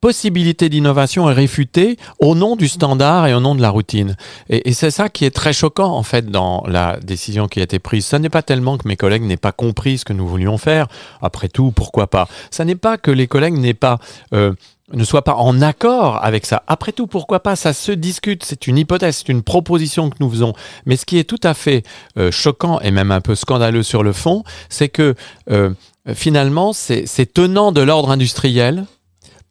possibilité 0.00 0.68
d'innovation 0.68 1.28
est 1.30 1.34
réfutée 1.34 1.98
au 2.18 2.34
nom 2.34 2.56
du 2.56 2.68
standard 2.68 3.26
et 3.26 3.34
au 3.34 3.40
nom 3.40 3.54
de 3.54 3.60
la 3.60 3.70
routine. 3.70 4.16
Et, 4.48 4.72
c'est 4.72 4.90
ça 4.90 5.08
qui 5.08 5.24
est 5.24 5.30
très 5.30 5.52
choquant 5.52 5.92
en 5.92 6.02
fait 6.02 6.26
dans 6.26 6.64
la 6.66 6.98
décision 7.00 7.48
qui 7.48 7.60
a 7.60 7.62
été 7.62 7.78
prise. 7.78 8.06
Ce 8.06 8.16
n'est 8.16 8.30
pas 8.30 8.42
tellement 8.42 8.78
que 8.78 8.88
mes 8.88 8.96
collègues 8.96 9.22
n'aient 9.22 9.36
pas 9.36 9.52
compris 9.52 9.98
ce 9.98 10.04
que 10.04 10.12
nous 10.12 10.26
voulions 10.26 10.56
faire. 10.56 10.86
Après 11.20 11.48
tout, 11.48 11.70
pourquoi 11.70 12.06
pas? 12.06 12.28
Ce 12.50 12.62
n'est 12.62 12.76
pas 12.76 12.96
que 12.96 13.10
les 13.10 13.26
collègues 13.26 13.58
n'aient 13.58 13.74
pas 13.74 13.98
euh, 14.32 14.54
ne 14.92 15.04
soient 15.04 15.22
pas 15.22 15.34
en 15.34 15.60
accord 15.60 16.18
avec 16.24 16.46
ça. 16.46 16.64
Après 16.66 16.92
tout, 16.92 17.06
pourquoi 17.06 17.40
pas? 17.40 17.54
Ça 17.54 17.72
se 17.72 17.92
discute, 17.92 18.44
c'est 18.44 18.66
une 18.66 18.78
hypothèse, 18.78 19.18
c'est 19.18 19.28
une 19.28 19.42
proposition 19.42 20.10
que 20.10 20.16
nous 20.18 20.30
faisons. 20.30 20.52
Mais 20.86 20.96
ce 20.96 21.06
qui 21.06 21.18
est 21.18 21.24
tout 21.24 21.38
à 21.44 21.54
fait 21.54 21.84
euh, 22.18 22.30
choquant 22.32 22.80
et 22.80 22.90
même 22.90 23.12
un 23.12 23.20
peu 23.20 23.34
scandaleux 23.34 23.82
sur 23.82 24.02
le 24.02 24.12
fond, 24.12 24.42
c'est 24.68 24.88
que 24.88 25.14
euh, 25.50 25.70
finalement, 26.14 26.72
ces 26.72 27.04
tenants 27.26 27.70
de 27.70 27.82
l'ordre 27.82 28.10
industriel 28.10 28.86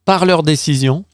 par 0.10 0.26
leur 0.26 0.42
décision, 0.42 1.06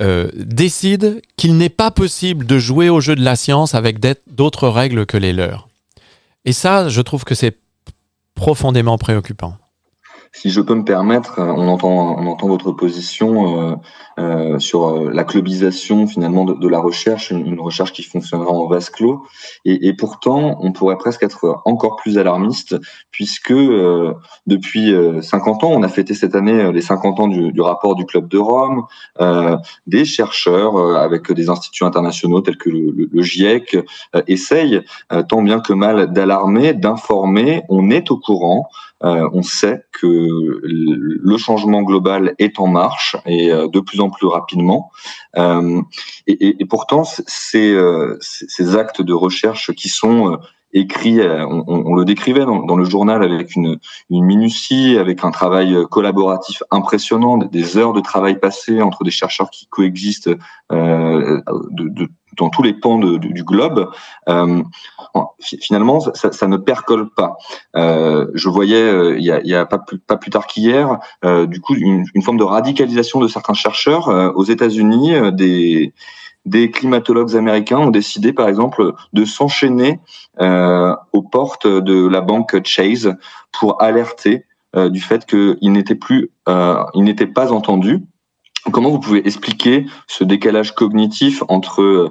euh, 0.00 0.30
décident 0.36 1.14
qu'il 1.36 1.56
n'est 1.56 1.68
pas 1.68 1.90
possible 1.90 2.46
de 2.46 2.56
jouer 2.56 2.90
au 2.90 3.00
jeu 3.00 3.16
de 3.16 3.24
la 3.24 3.34
science 3.34 3.74
avec 3.74 3.98
d'autres 4.28 4.68
règles 4.68 5.04
que 5.04 5.16
les 5.16 5.32
leurs. 5.32 5.68
Et 6.44 6.52
ça, 6.52 6.88
je 6.88 7.00
trouve 7.00 7.24
que 7.24 7.34
c'est 7.34 7.58
profondément 8.36 8.98
préoccupant. 8.98 9.56
Si 10.32 10.50
je 10.50 10.60
peux 10.60 10.74
me 10.74 10.84
permettre, 10.84 11.38
on 11.38 11.68
entend, 11.68 12.16
on 12.18 12.26
entend 12.26 12.48
votre 12.48 12.72
position 12.72 13.70
euh, 13.70 13.76
euh, 14.18 14.58
sur 14.58 14.88
euh, 14.88 15.10
la 15.12 15.24
clubisation 15.24 16.06
finalement 16.06 16.44
de, 16.44 16.54
de 16.54 16.68
la 16.68 16.80
recherche, 16.80 17.30
une, 17.30 17.46
une, 17.46 17.60
recherche 17.60 17.92
qui 17.92 18.02
fonctionnera 18.02 18.50
en 18.50 18.66
vase 18.66 18.90
clos. 18.90 19.24
Et, 19.64 19.88
et, 19.88 19.94
pourtant, 19.94 20.58
on 20.60 20.72
pourrait 20.72 20.98
presque 20.98 21.22
être 21.22 21.60
encore 21.64 21.96
plus 21.96 22.18
alarmiste, 22.18 22.76
puisque 23.10 23.52
euh, 23.52 24.14
depuis 24.46 24.92
50 25.22 25.64
ans, 25.64 25.70
on 25.72 25.82
a 25.82 25.88
fêté 25.88 26.14
cette 26.14 26.34
année 26.34 26.72
les 26.72 26.82
50 26.82 27.20
ans 27.20 27.28
du, 27.28 27.52
du 27.52 27.60
rapport 27.60 27.94
du 27.94 28.04
Club 28.04 28.28
de 28.28 28.38
Rome, 28.38 28.84
des 29.86 30.04
chercheurs 30.04 30.96
avec 30.96 31.30
des 31.32 31.48
instituts 31.48 31.84
internationaux 31.84 32.40
tels 32.40 32.56
que 32.56 32.70
le, 32.70 32.90
le, 32.90 33.08
le 33.10 33.22
GIEC 33.22 33.76
essayent 34.26 34.82
tant 35.28 35.42
bien 35.42 35.60
que 35.60 35.72
mal 35.72 36.12
d'alarmer, 36.12 36.74
d'informer. 36.74 37.62
On 37.68 37.90
est 37.90 38.10
au 38.10 38.18
courant. 38.18 38.68
Euh, 39.04 39.28
on 39.32 39.42
sait 39.42 39.84
que 39.92 40.60
le 40.62 41.36
changement 41.36 41.82
global 41.82 42.34
est 42.38 42.58
en 42.58 42.66
marche 42.66 43.16
et 43.26 43.48
de 43.48 43.80
plus 43.80 44.00
en 44.00 44.10
plus 44.10 44.26
rapidement. 44.26 44.90
Euh, 45.36 45.80
et, 46.26 46.64
pourtant, 46.66 47.04
ces, 47.04 47.72
euh, 47.72 48.16
ces, 48.20 48.76
actes 48.76 49.02
de 49.02 49.12
recherche 49.12 49.72
qui 49.74 49.88
sont 49.88 50.38
euh, 50.74 50.78
écrits, 50.80 51.20
on, 51.20 51.94
le 51.94 52.04
décrivait 52.04 52.44
dans, 52.44 52.76
le 52.76 52.84
journal 52.84 53.22
avec 53.22 53.56
une, 53.56 53.78
minutie, 54.10 54.96
avec 54.98 55.24
un 55.24 55.30
travail 55.30 55.76
collaboratif 55.90 56.62
impressionnant, 56.70 57.38
des 57.38 57.76
heures 57.76 57.92
de 57.92 58.00
travail 58.00 58.38
passées 58.38 58.82
entre 58.82 59.04
des 59.04 59.10
chercheurs 59.10 59.50
qui 59.50 59.66
coexistent 59.66 60.30
de, 60.70 62.08
dans 62.38 62.50
tous 62.50 62.62
les 62.62 62.72
pans 62.72 62.98
du 62.98 63.44
globe, 63.44 63.90
euh, 64.28 64.62
finalement, 65.60 66.00
ça, 66.00 66.32
ça, 66.32 66.46
ne 66.46 66.56
percole 66.56 67.10
pas. 67.10 67.36
Euh, 67.76 68.28
je 68.34 68.48
voyais, 68.48 68.82
euh, 68.82 69.18
il 69.18 69.24
y 69.24 69.32
a, 69.32 69.40
y 69.44 69.54
a 69.54 69.66
pas, 69.66 69.78
plus, 69.78 69.98
pas, 69.98 70.16
plus, 70.16 70.30
tard 70.30 70.46
qu'hier, 70.46 70.98
euh, 71.24 71.46
du 71.46 71.60
coup, 71.60 71.74
une, 71.74 72.04
une, 72.14 72.22
forme 72.22 72.38
de 72.38 72.44
radicalisation 72.44 73.20
de 73.20 73.28
certains 73.28 73.54
chercheurs 73.54 74.08
euh, 74.08 74.30
aux 74.32 74.44
États-Unis. 74.44 75.14
Euh, 75.14 75.30
des, 75.30 75.92
des 76.48 76.70
climatologues 76.70 77.36
américains 77.36 77.78
ont 77.78 77.90
décidé, 77.90 78.32
par 78.32 78.48
exemple, 78.48 78.92
de 79.12 79.24
s'enchaîner 79.24 80.00
aux 80.40 81.22
portes 81.22 81.66
de 81.66 82.06
la 82.06 82.20
banque 82.20 82.64
Chase 82.64 83.14
pour 83.52 83.82
alerter 83.82 84.44
du 84.76 85.00
fait 85.00 85.26
qu'ils 85.26 85.72
n'étaient 85.72 85.94
plus, 85.94 86.30
ils 86.46 87.04
n'étaient 87.04 87.26
pas 87.26 87.52
entendus 87.52 88.02
Comment 88.72 88.90
vous 88.90 89.00
pouvez 89.00 89.26
expliquer 89.26 89.86
ce 90.08 90.24
décalage 90.24 90.74
cognitif 90.74 91.42
entre 91.48 92.10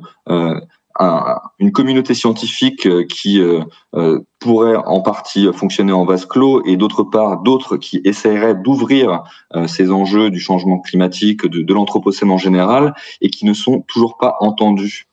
euh, 1.00 1.36
une 1.60 1.72
communauté 1.72 2.14
scientifique 2.14 2.86
euh, 2.86 3.06
qui 3.06 3.40
euh, 3.42 4.20
pourrait 4.40 4.76
en 4.76 5.02
partie 5.02 5.48
fonctionner 5.54 5.92
en 5.92 6.06
vase 6.06 6.26
clos 6.26 6.64
et 6.66 6.78
d'autre 6.78 7.04
part 7.04 7.42
d'autres 7.42 7.78
qui 7.78 8.02
essaieraient 8.04 8.56
d'ouvrir 8.56 9.24
ces 9.66 9.92
enjeux 9.92 10.30
du 10.30 10.40
changement 10.40 10.80
climatique, 10.80 11.46
de, 11.46 11.62
de 11.62 11.74
l'anthropocène 11.74 12.30
en 12.30 12.38
général 12.38 12.94
et 13.22 13.30
qui 13.30 13.46
ne 13.46 13.54
sont 13.54 13.82
toujours 13.88 14.18
pas 14.18 14.36
entendus 14.40 15.08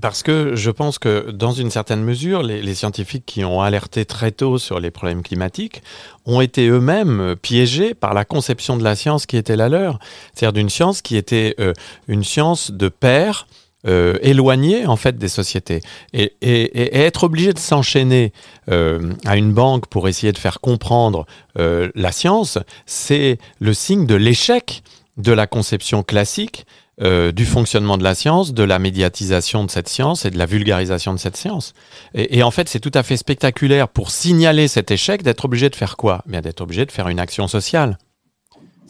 parce 0.00 0.22
que 0.22 0.54
je 0.54 0.70
pense 0.70 0.98
que 0.98 1.30
dans 1.30 1.52
une 1.52 1.70
certaine 1.70 2.02
mesure, 2.02 2.42
les, 2.42 2.74
scientifiques 2.74 3.24
qui 3.26 3.44
ont 3.44 3.60
alerté 3.60 4.04
très 4.04 4.30
tôt 4.30 4.58
sur 4.58 4.80
les 4.80 4.90
problèmes 4.90 5.22
climatiques 5.22 5.82
ont 6.26 6.40
été 6.40 6.68
eux-mêmes 6.68 7.36
piégés 7.40 7.94
par 7.94 8.14
la 8.14 8.24
conception 8.24 8.76
de 8.76 8.84
la 8.84 8.96
science 8.96 9.26
qui 9.26 9.36
était 9.36 9.56
la 9.56 9.68
leur, 9.68 9.98
c'est-à-dire 10.34 10.52
d'une 10.52 10.70
science 10.70 11.02
qui 11.02 11.16
était 11.16 11.54
euh, 11.58 11.72
une 12.08 12.24
science 12.24 12.70
de 12.70 12.88
père. 12.88 13.46
Euh, 13.84 14.16
éloignée 14.22 14.86
en 14.86 14.94
fait 14.94 15.18
des 15.18 15.26
sociétés 15.26 15.80
et, 16.12 16.30
être 16.40 17.24
obligé 17.24 17.52
de 17.52 17.58
s'enchaîner 17.58 18.32
euh, 18.70 19.12
à 19.24 19.36
une 19.36 19.52
banque 19.52 19.88
pour 19.88 20.08
essayer 20.08 20.30
de 20.30 20.38
faire 20.38 20.60
comprendre 20.60 21.26
la 21.56 22.12
science, 22.12 22.58
c'est 22.86 23.38
le 23.58 23.74
signe 23.74 24.06
de 24.06 24.14
l'échec 24.14 24.84
de 25.16 25.32
la 25.32 25.46
conception 25.46 26.02
classique 26.02 26.64
euh, 27.00 27.32
du 27.32 27.46
fonctionnement 27.46 27.96
de 27.96 28.04
la 28.04 28.14
science, 28.14 28.52
de 28.52 28.62
la 28.62 28.78
médiatisation 28.78 29.64
de 29.64 29.70
cette 29.70 29.88
science 29.88 30.24
et 30.24 30.30
de 30.30 30.36
la 30.36 30.46
vulgarisation 30.46 31.14
de 31.14 31.18
cette 31.18 31.36
science. 31.36 31.72
Et, 32.14 32.42
en 32.42 32.50
fait, 32.50 32.68
c'est 32.68 32.80
tout 32.80 32.92
à 32.94 33.02
fait 33.02 33.16
spectaculaire 33.16 33.88
pour 33.88 34.10
signaler 34.10 34.68
cet 34.68 34.90
échec 34.90 35.22
d'être 35.22 35.46
obligé 35.46 35.70
de 35.70 35.74
faire 35.74 35.96
quoi? 35.96 36.22
Bien 36.26 36.42
d'être 36.42 36.60
obligé 36.60 36.84
de 36.84 36.92
faire 36.92 37.08
une 37.08 37.18
action 37.18 37.48
sociale. 37.48 37.96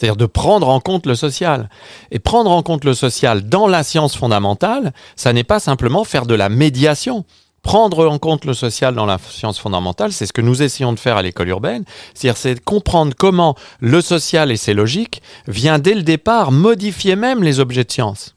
C'est-à-dire 0.02 0.16
de 0.16 0.26
prendre 0.26 0.68
en 0.68 0.80
compte 0.80 1.06
le 1.06 1.14
social. 1.14 1.70
Et 2.10 2.18
prendre 2.18 2.50
en 2.50 2.64
compte 2.64 2.84
le 2.84 2.92
social 2.92 3.48
dans 3.48 3.68
la 3.68 3.84
science 3.84 4.16
fondamentale, 4.16 4.92
ça 5.14 5.32
n'est 5.32 5.44
pas 5.44 5.60
simplement 5.60 6.02
faire 6.02 6.26
de 6.26 6.34
la 6.34 6.48
médiation 6.48 7.24
prendre 7.62 8.08
en 8.08 8.18
compte 8.18 8.44
le 8.44 8.54
social 8.54 8.96
dans 8.96 9.06
la 9.06 9.18
science 9.18 9.60
fondamentale, 9.60 10.12
c'est 10.12 10.26
ce 10.26 10.32
que 10.32 10.40
nous 10.40 10.64
essayons 10.64 10.92
de 10.92 10.98
faire 10.98 11.16
à 11.16 11.22
l'école 11.22 11.48
urbaine, 11.48 11.84
c'est-à-dire 12.12 12.36
c'est 12.36 12.58
comprendre 12.58 13.14
comment 13.16 13.54
le 13.78 14.00
social 14.00 14.50
et 14.50 14.56
ses 14.56 14.74
logiques 14.74 15.22
vient 15.46 15.78
dès 15.78 15.94
le 15.94 16.02
départ 16.02 16.50
modifier 16.50 17.14
même 17.14 17.44
les 17.44 17.60
objets 17.60 17.84
de 17.84 17.92
science. 17.92 18.34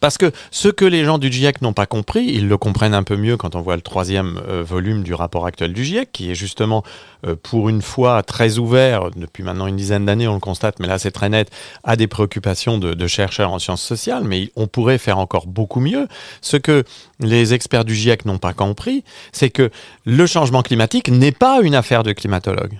Parce 0.00 0.18
que 0.18 0.32
ce 0.50 0.68
que 0.68 0.84
les 0.84 1.02
gens 1.04 1.16
du 1.16 1.32
GIEC 1.32 1.62
n'ont 1.62 1.72
pas 1.72 1.86
compris, 1.86 2.24
ils 2.24 2.46
le 2.46 2.58
comprennent 2.58 2.92
un 2.92 3.02
peu 3.02 3.16
mieux 3.16 3.38
quand 3.38 3.56
on 3.56 3.62
voit 3.62 3.76
le 3.76 3.80
troisième 3.80 4.38
euh, 4.46 4.62
volume 4.62 5.02
du 5.02 5.14
rapport 5.14 5.46
actuel 5.46 5.72
du 5.72 5.82
GIEC, 5.82 6.12
qui 6.12 6.30
est 6.30 6.34
justement 6.34 6.82
euh, 7.26 7.36
pour 7.42 7.70
une 7.70 7.80
fois 7.80 8.22
très 8.22 8.58
ouvert, 8.58 9.10
depuis 9.16 9.42
maintenant 9.42 9.66
une 9.66 9.76
dizaine 9.76 10.04
d'années 10.04 10.28
on 10.28 10.34
le 10.34 10.40
constate, 10.40 10.78
mais 10.78 10.86
là 10.86 10.98
c'est 10.98 11.10
très 11.10 11.30
net, 11.30 11.50
à 11.84 11.96
des 11.96 12.06
préoccupations 12.06 12.76
de, 12.76 12.92
de, 12.92 13.06
chercheurs 13.06 13.50
en 13.50 13.58
sciences 13.58 13.82
sociales, 13.82 14.24
mais 14.24 14.50
on 14.56 14.66
pourrait 14.66 14.98
faire 14.98 15.18
encore 15.18 15.46
beaucoup 15.46 15.80
mieux. 15.80 16.06
Ce 16.42 16.58
que 16.58 16.84
les 17.18 17.54
experts 17.54 17.86
du 17.86 17.94
GIEC 17.94 18.26
n'ont 18.26 18.38
pas 18.38 18.52
compris, 18.52 19.04
c'est 19.32 19.50
que 19.50 19.70
le 20.04 20.26
changement 20.26 20.62
climatique 20.62 21.08
n'est 21.08 21.32
pas 21.32 21.62
une 21.62 21.74
affaire 21.74 22.02
de 22.02 22.12
climatologues. 22.12 22.78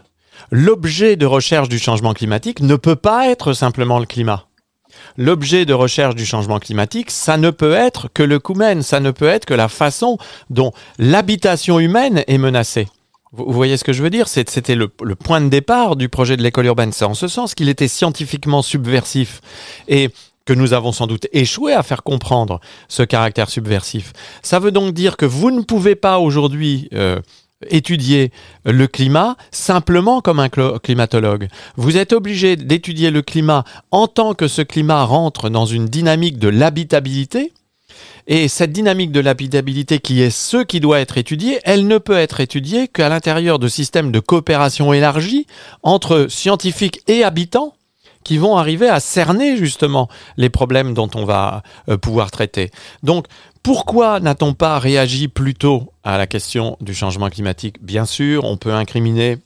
L'objet 0.50 1.16
de 1.16 1.24
recherche 1.24 1.70
du 1.70 1.78
changement 1.78 2.12
climatique 2.12 2.60
ne 2.60 2.76
peut 2.76 2.96
pas 2.96 3.30
être 3.30 3.54
simplement 3.54 3.98
le 3.98 4.06
climat 4.06 4.44
l'objet 5.16 5.64
de 5.64 5.74
recherche 5.74 6.14
du 6.14 6.26
changement 6.26 6.58
climatique, 6.58 7.10
ça 7.10 7.36
ne 7.36 7.50
peut 7.50 7.72
être 7.72 8.08
que 8.12 8.22
le 8.22 8.38
coumen, 8.38 8.82
ça 8.82 9.00
ne 9.00 9.10
peut 9.10 9.28
être 9.28 9.44
que 9.44 9.54
la 9.54 9.68
façon 9.68 10.18
dont 10.50 10.72
l'habitation 10.98 11.78
humaine 11.78 12.24
est 12.26 12.38
menacée. 12.38 12.88
Vous, 13.32 13.50
voyez 13.50 13.78
ce 13.78 13.84
que 13.84 13.94
je 13.94 14.02
veux 14.02 14.10
dire? 14.10 14.28
C'était 14.28 14.74
le, 14.74 14.88
point 14.88 15.40
de 15.40 15.48
départ 15.48 15.96
du 15.96 16.10
projet 16.10 16.36
de 16.36 16.42
l'école 16.42 16.66
urbaine. 16.66 16.92
C'est 16.92 17.06
en 17.06 17.14
ce 17.14 17.28
sens 17.28 17.54
qu'il 17.54 17.70
était 17.70 17.88
scientifiquement 17.88 18.60
subversif 18.60 19.40
et 19.88 20.10
que 20.44 20.52
nous 20.52 20.74
avons 20.74 20.92
sans 20.92 21.06
doute 21.06 21.26
échoué 21.32 21.72
à 21.72 21.82
faire 21.82 22.02
comprendre 22.02 22.60
ce 22.88 23.02
caractère 23.02 23.48
subversif. 23.48 24.12
Ça 24.42 24.58
veut 24.58 24.72
donc 24.72 24.92
dire 24.92 25.16
que 25.16 25.24
vous 25.24 25.50
ne 25.50 25.62
pouvez 25.62 25.94
pas 25.94 26.18
aujourd'hui 26.18 26.88
euh, 26.92 27.20
étudier 27.68 28.32
le 28.64 28.86
climat 28.86 29.36
simplement 29.50 30.20
comme 30.20 30.40
un 30.40 30.48
climatologue. 30.48 31.48
Vous 31.76 31.96
êtes 31.96 32.12
obligé 32.12 32.56
d'étudier 32.56 33.10
le 33.10 33.22
climat 33.22 33.64
en 33.90 34.06
tant 34.06 34.34
que 34.34 34.48
ce 34.48 34.62
climat 34.62 35.04
rentre 35.04 35.50
dans 35.50 35.66
une 35.66 35.86
dynamique 35.86 36.38
de 36.38 36.48
l'habitabilité. 36.48 37.52
Et 38.26 38.46
cette 38.48 38.72
dynamique 38.72 39.10
de 39.10 39.20
l'habitabilité 39.20 39.98
qui 39.98 40.22
est 40.22 40.30
ce 40.30 40.58
qui 40.62 40.78
doit 40.78 41.00
être 41.00 41.18
étudié, 41.18 41.58
elle 41.64 41.88
ne 41.88 41.98
peut 41.98 42.16
être 42.16 42.40
étudiée 42.40 42.86
qu'à 42.86 43.08
l'intérieur 43.08 43.58
de 43.58 43.68
systèmes 43.68 44.12
de 44.12 44.20
coopération 44.20 44.92
élargie 44.92 45.46
entre 45.82 46.26
scientifiques 46.28 47.02
et 47.08 47.24
habitants 47.24 47.74
qui 48.24 48.38
vont 48.38 48.56
arriver 48.56 48.88
à 48.88 49.00
cerner 49.00 49.56
justement 49.56 50.08
les 50.36 50.50
problèmes 50.50 50.94
dont 50.94 51.10
on 51.14 51.24
va 51.24 51.62
euh, 51.88 51.96
pouvoir 51.96 52.30
traiter. 52.30 52.70
Donc 53.02 53.26
pourquoi 53.62 54.20
n'a-t-on 54.20 54.54
pas 54.54 54.78
réagi 54.78 55.28
plus 55.28 55.54
tôt 55.54 55.92
à 56.02 56.18
la 56.18 56.26
question 56.26 56.76
du 56.80 56.94
changement 56.94 57.30
climatique? 57.30 57.82
Bien 57.82 58.06
sûr, 58.06 58.44
on 58.44 58.56
peut 58.56 58.74
incriminer 58.74 59.38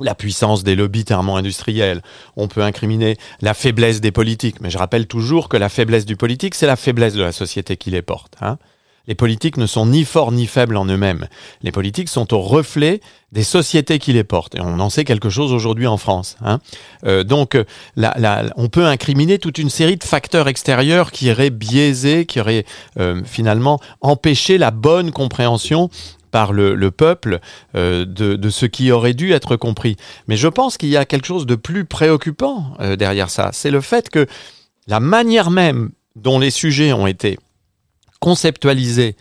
la 0.00 0.14
puissance 0.14 0.64
des 0.64 0.74
lobbies 0.74 1.04
thermo-industriels, 1.04 2.02
on 2.36 2.48
peut 2.48 2.62
incriminer 2.62 3.16
la 3.40 3.54
faiblesse 3.54 4.00
des 4.00 4.10
politiques, 4.10 4.60
mais 4.60 4.70
je 4.70 4.78
rappelle 4.78 5.06
toujours 5.06 5.48
que 5.48 5.56
la 5.56 5.68
faiblesse 5.68 6.04
du 6.04 6.16
politique, 6.16 6.54
c'est 6.54 6.66
la 6.66 6.76
faiblesse 6.76 7.14
de 7.14 7.22
la 7.22 7.32
société 7.32 7.76
qui 7.76 7.90
les 7.90 8.02
porte. 8.02 8.34
Hein 8.40 8.58
les 9.06 9.14
politiques 9.14 9.56
ne 9.56 9.66
sont 9.66 9.86
ni 9.86 10.04
forts 10.04 10.32
ni 10.32 10.46
faibles 10.46 10.76
en 10.76 10.86
eux-mêmes. 10.86 11.26
Les 11.62 11.72
politiques 11.72 12.08
sont 12.08 12.32
au 12.32 12.40
reflet 12.40 13.00
des 13.32 13.42
sociétés 13.42 13.98
qui 13.98 14.12
les 14.12 14.24
portent. 14.24 14.54
Et 14.54 14.60
on 14.60 14.78
en 14.78 14.90
sait 14.90 15.04
quelque 15.04 15.28
chose 15.28 15.52
aujourd'hui 15.52 15.86
en 15.86 15.96
France. 15.96 16.36
Hein. 16.42 16.60
Euh, 17.04 17.24
donc, 17.24 17.58
on 17.96 18.68
peut 18.68 18.86
incriminer 18.86 19.38
toute 19.38 19.58
une 19.58 19.70
série 19.70 19.96
de 19.96 20.04
facteurs 20.04 20.48
extérieurs 20.48 21.10
qui 21.10 21.30
auraient 21.30 21.50
biaisé, 21.50 22.26
qui 22.26 22.40
auraient 22.40 22.64
euh, 22.98 23.22
finalement 23.24 23.80
empêché 24.00 24.56
la 24.56 24.70
bonne 24.70 25.10
compréhension 25.10 25.90
par 26.30 26.52
le, 26.52 26.90
peuple 26.90 27.38
euh, 27.76 28.04
de, 28.04 28.50
ce 28.50 28.66
qui 28.66 28.90
aurait 28.90 29.14
dû 29.14 29.32
être 29.32 29.56
compris. 29.56 29.96
Mais 30.26 30.36
je 30.36 30.48
pense 30.48 30.78
qu'il 30.78 30.88
y 30.88 30.96
a 30.96 31.04
quelque 31.04 31.26
chose 31.26 31.46
de 31.46 31.54
plus 31.54 31.84
préoccupant 31.84 32.76
derrière 32.98 33.30
ça. 33.30 33.50
C'est 33.52 33.70
le 33.70 33.80
fait 33.80 34.10
que 34.10 34.26
la 34.88 34.98
manière 34.98 35.50
même 35.50 35.90
dont 36.16 36.38
les 36.38 36.50
sujets 36.50 36.92
ont 36.92 37.06
été 37.06 37.38
conceptualisé, 38.24 39.16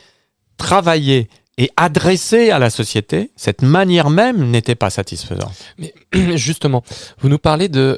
travaillé 0.55 1.27
et 1.57 1.69
adressé 1.75 2.51
à 2.51 2.57
la 2.57 2.69
société, 2.69 3.31
cette 3.35 3.61
manière 3.61 4.09
même 4.09 4.49
n'était 4.49 4.75
pas 4.75 4.89
satisfaisante. 4.89 5.51
Mais 5.77 5.93
justement, 6.37 6.83
vous 7.19 7.27
nous 7.27 7.37
parlez 7.37 7.67
de, 7.67 7.97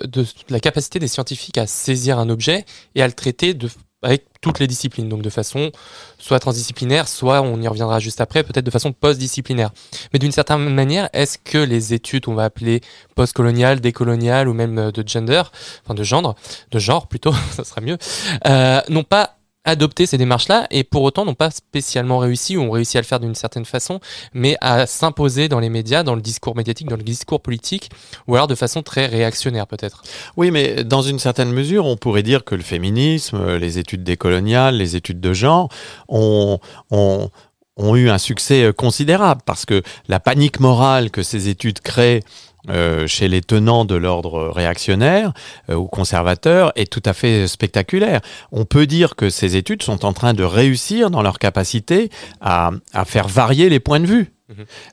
la 0.49 0.59
capacité 0.59 0.97
des 0.97 1.07
scientifiques 1.07 1.59
à 1.59 1.67
saisir 1.67 2.17
un 2.17 2.27
objet 2.29 2.65
et 2.95 3.03
à 3.03 3.07
le 3.07 3.13
traiter 3.13 3.55
avec 4.01 4.25
toutes 4.41 4.57
les 4.57 4.65
disciplines, 4.65 5.07
donc 5.07 5.21
de 5.21 5.29
façon 5.29 5.71
soit 6.17 6.39
transdisciplinaire, 6.39 7.07
soit 7.07 7.43
on 7.43 7.61
y 7.61 7.67
reviendra 7.67 7.99
juste 7.99 8.19
après, 8.19 8.41
peut-être 8.41 8.65
de 8.65 8.71
façon 8.71 8.91
post-disciplinaire. 8.91 9.69
Mais 10.11 10.17
d'une 10.17 10.31
certaine 10.31 10.73
manière, 10.73 11.07
est-ce 11.13 11.37
que 11.37 11.59
les 11.59 11.93
études, 11.93 12.27
on 12.27 12.33
va 12.33 12.45
appeler 12.45 12.81
post-coloniales, 13.13 13.79
décoloniales 13.79 14.49
ou 14.49 14.55
même 14.55 14.89
de 14.89 15.07
gender, 15.07 15.43
enfin 15.83 15.93
de 15.93 16.03
genre, 16.03 16.35
de 16.71 16.79
genre 16.79 17.07
plutôt, 17.07 17.33
ça 17.51 17.63
sera 17.63 17.81
mieux, 17.81 17.99
euh, 18.47 18.81
n'ont 18.89 19.03
pas 19.03 19.37
adopter 19.65 20.05
ces 20.05 20.17
démarches-là 20.17 20.67
et 20.71 20.83
pour 20.83 21.03
autant 21.03 21.25
n'ont 21.25 21.33
pas 21.33 21.51
spécialement 21.51 22.19
réussi 22.19 22.55
ou 22.55 22.61
ont 22.61 22.71
réussi 22.71 22.97
à 22.97 23.01
le 23.01 23.05
faire 23.05 23.19
d'une 23.19 23.35
certaine 23.35 23.65
façon, 23.65 23.99
mais 24.33 24.55
à 24.61 24.85
s'imposer 24.85 25.49
dans 25.49 25.59
les 25.59 25.69
médias, 25.69 26.03
dans 26.03 26.15
le 26.15 26.21
discours 26.21 26.55
médiatique, 26.55 26.87
dans 26.87 26.95
le 26.95 27.03
discours 27.03 27.41
politique, 27.41 27.89
ou 28.27 28.35
alors 28.35 28.47
de 28.47 28.55
façon 28.55 28.83
très 28.83 29.07
réactionnaire 29.07 29.67
peut-être. 29.67 30.03
Oui, 30.37 30.51
mais 30.51 30.83
dans 30.83 31.01
une 31.01 31.19
certaine 31.19 31.51
mesure, 31.51 31.85
on 31.85 31.97
pourrait 31.97 32.23
dire 32.23 32.43
que 32.43 32.55
le 32.55 32.63
féminisme, 32.63 33.55
les 33.57 33.77
études 33.77 34.03
décoloniales, 34.03 34.77
les 34.77 34.95
études 34.95 35.19
de 35.19 35.33
genre 35.33 35.69
ont, 36.07 36.59
ont, 36.91 37.29
ont 37.77 37.95
eu 37.95 38.09
un 38.09 38.17
succès 38.17 38.71
considérable 38.75 39.41
parce 39.45 39.65
que 39.65 39.81
la 40.07 40.19
panique 40.19 40.59
morale 40.59 41.11
que 41.11 41.23
ces 41.23 41.49
études 41.49 41.79
créent 41.81 42.21
euh, 42.69 43.07
chez 43.07 43.27
les 43.27 43.41
tenants 43.41 43.85
de 43.85 43.95
l'ordre 43.95 44.49
réactionnaire 44.49 45.33
euh, 45.69 45.75
ou 45.75 45.87
conservateur 45.87 46.71
est 46.75 46.91
tout 46.91 47.03
à 47.05 47.13
fait 47.13 47.47
spectaculaire. 47.47 48.21
On 48.51 48.65
peut 48.65 48.87
dire 48.87 49.15
que 49.15 49.29
ces 49.29 49.55
études 49.55 49.83
sont 49.83 50.05
en 50.05 50.13
train 50.13 50.33
de 50.33 50.43
réussir 50.43 51.09
dans 51.09 51.21
leur 51.21 51.39
capacité 51.39 52.09
à, 52.41 52.71
à 52.93 53.05
faire 53.05 53.27
varier 53.27 53.69
les 53.69 53.79
points 53.79 53.99
de 53.99 54.07
vue. 54.07 54.34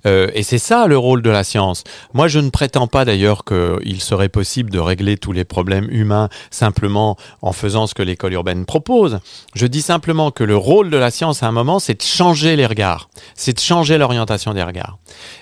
Euh, 0.06 0.30
et 0.34 0.42
c'est 0.42 0.58
ça 0.58 0.86
le 0.86 0.96
rôle 0.96 1.20
de 1.20 1.28
la 1.28 1.44
science. 1.44 1.84
Moi, 2.14 2.26
je 2.26 2.38
ne 2.38 2.48
prétends 2.48 2.86
pas 2.86 3.04
d'ailleurs 3.04 3.44
qu'il 3.44 4.00
serait 4.00 4.30
possible 4.30 4.70
de 4.70 4.78
régler 4.78 5.18
tous 5.18 5.32
les 5.32 5.44
problèmes 5.44 5.88
humains 5.90 6.28
simplement 6.50 7.16
en 7.42 7.52
faisant 7.52 7.86
ce 7.86 7.94
que 7.94 8.02
l'école 8.02 8.32
urbaine 8.32 8.64
propose. 8.64 9.20
Je 9.54 9.66
dis 9.66 9.82
simplement 9.82 10.30
que 10.30 10.44
le 10.44 10.56
rôle 10.56 10.90
de 10.90 10.96
la 10.96 11.10
science 11.10 11.42
à 11.42 11.48
un 11.48 11.52
moment, 11.52 11.78
c'est 11.78 11.98
de 11.98 12.02
changer 12.02 12.56
les 12.56 12.66
regards, 12.66 13.10
c'est 13.34 13.52
de 13.52 13.60
changer 13.60 13.98
l'orientation 13.98 14.54
des 14.54 14.62
regards. 14.62 14.98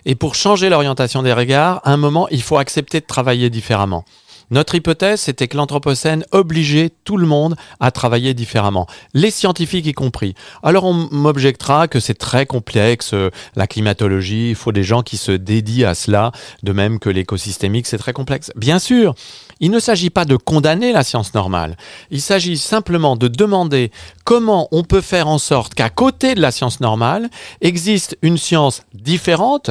Et 0.06 0.16
pour 0.16 0.34
changer 0.34 0.70
l'orientation 0.70 1.22
des 1.22 1.32
regards, 1.32 1.80
à 1.84 1.92
un 1.92 1.96
moment, 1.96 2.28
il 2.30 2.42
faut 2.42 2.58
accepter 2.58 3.00
de 3.00 3.06
travailler 3.06 3.48
différemment. 3.48 4.04
Notre 4.50 4.74
hypothèse, 4.74 5.20
c'était 5.20 5.46
que 5.46 5.56
l'Anthropocène 5.56 6.24
obligeait 6.32 6.90
tout 7.04 7.16
le 7.16 7.26
monde 7.26 7.54
à 7.78 7.90
travailler 7.90 8.34
différemment, 8.34 8.86
les 9.14 9.30
scientifiques 9.30 9.86
y 9.86 9.92
compris. 9.92 10.34
Alors 10.62 10.84
on 10.84 11.08
m'objectera 11.12 11.86
que 11.86 12.00
c'est 12.00 12.14
très 12.14 12.46
complexe, 12.46 13.14
euh, 13.14 13.30
la 13.54 13.66
climatologie, 13.66 14.50
il 14.50 14.56
faut 14.56 14.72
des 14.72 14.82
gens 14.82 15.02
qui 15.02 15.16
se 15.16 15.32
dédient 15.32 15.90
à 15.90 15.94
cela, 15.94 16.32
de 16.62 16.72
même 16.72 16.98
que 16.98 17.10
l'écosystémique, 17.10 17.86
c'est 17.86 17.98
très 17.98 18.12
complexe. 18.12 18.50
Bien 18.56 18.80
sûr, 18.80 19.14
il 19.60 19.70
ne 19.70 19.78
s'agit 19.78 20.10
pas 20.10 20.24
de 20.24 20.36
condamner 20.36 20.92
la 20.92 21.04
science 21.04 21.32
normale, 21.34 21.76
il 22.10 22.20
s'agit 22.20 22.58
simplement 22.58 23.16
de 23.16 23.28
demander 23.28 23.92
comment 24.24 24.68
on 24.72 24.82
peut 24.82 25.00
faire 25.00 25.28
en 25.28 25.38
sorte 25.38 25.74
qu'à 25.74 25.90
côté 25.90 26.34
de 26.34 26.40
la 26.40 26.50
science 26.50 26.80
normale 26.80 27.28
existe 27.60 28.18
une 28.22 28.38
science 28.38 28.82
différente, 28.94 29.70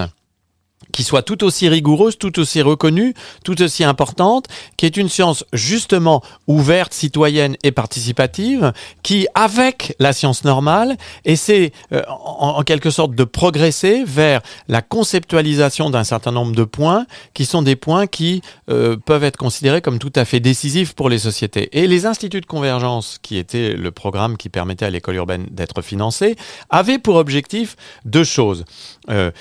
qui 0.99 1.05
soit 1.05 1.21
tout 1.21 1.45
aussi 1.45 1.69
rigoureuse, 1.69 2.17
tout 2.17 2.39
aussi 2.41 2.62
reconnue, 2.62 3.13
tout 3.45 3.62
aussi 3.62 3.85
importante, 3.85 4.47
qui 4.75 4.85
est 4.85 4.97
une 4.97 5.07
science 5.07 5.45
justement 5.53 6.21
ouverte, 6.45 6.93
citoyenne 6.93 7.55
et 7.63 7.71
participative, 7.71 8.73
qui, 9.01 9.25
avec 9.33 9.95
la 9.99 10.12
science 10.12 10.43
normale, 10.43 10.97
essaie 11.23 11.71
euh, 11.93 12.01
en, 12.09 12.63
quelque 12.63 12.89
sorte 12.89 13.15
de 13.15 13.23
progresser 13.23 14.03
vers 14.05 14.41
la 14.67 14.81
conceptualisation 14.81 15.89
d'un 15.89 16.03
certain 16.03 16.33
nombre 16.33 16.53
de 16.53 16.65
points, 16.65 17.05
qui 17.33 17.45
sont 17.45 17.62
des 17.62 17.77
points 17.77 18.05
qui 18.05 18.41
euh, 18.69 18.97
peuvent 18.97 19.23
être 19.23 19.38
considérés 19.38 19.79
comme 19.79 19.99
tout 19.99 20.12
à 20.17 20.25
fait 20.25 20.41
décisifs 20.41 20.95
pour 20.95 21.07
les 21.07 21.19
sociétés. 21.19 21.69
Et 21.79 21.88
les 21.88 22.07
instituts 22.07 22.41
de 22.41 22.45
convergence, 22.45 23.19
qui 23.21 23.38
étaient 23.38 23.71
le 23.71 23.91
programme 23.91 24.35
qui 24.35 24.49
permettait 24.49 24.83
à 24.83 24.89
l'école 24.89 25.15
urbaine 25.15 25.47
d'être 25.49 25.81
financée, 25.81 26.35
avaient 26.69 26.99
pour 26.99 27.15
objectif 27.15 27.77
deux 28.03 28.25
choses. 28.25 28.65
Euh, 29.09 29.31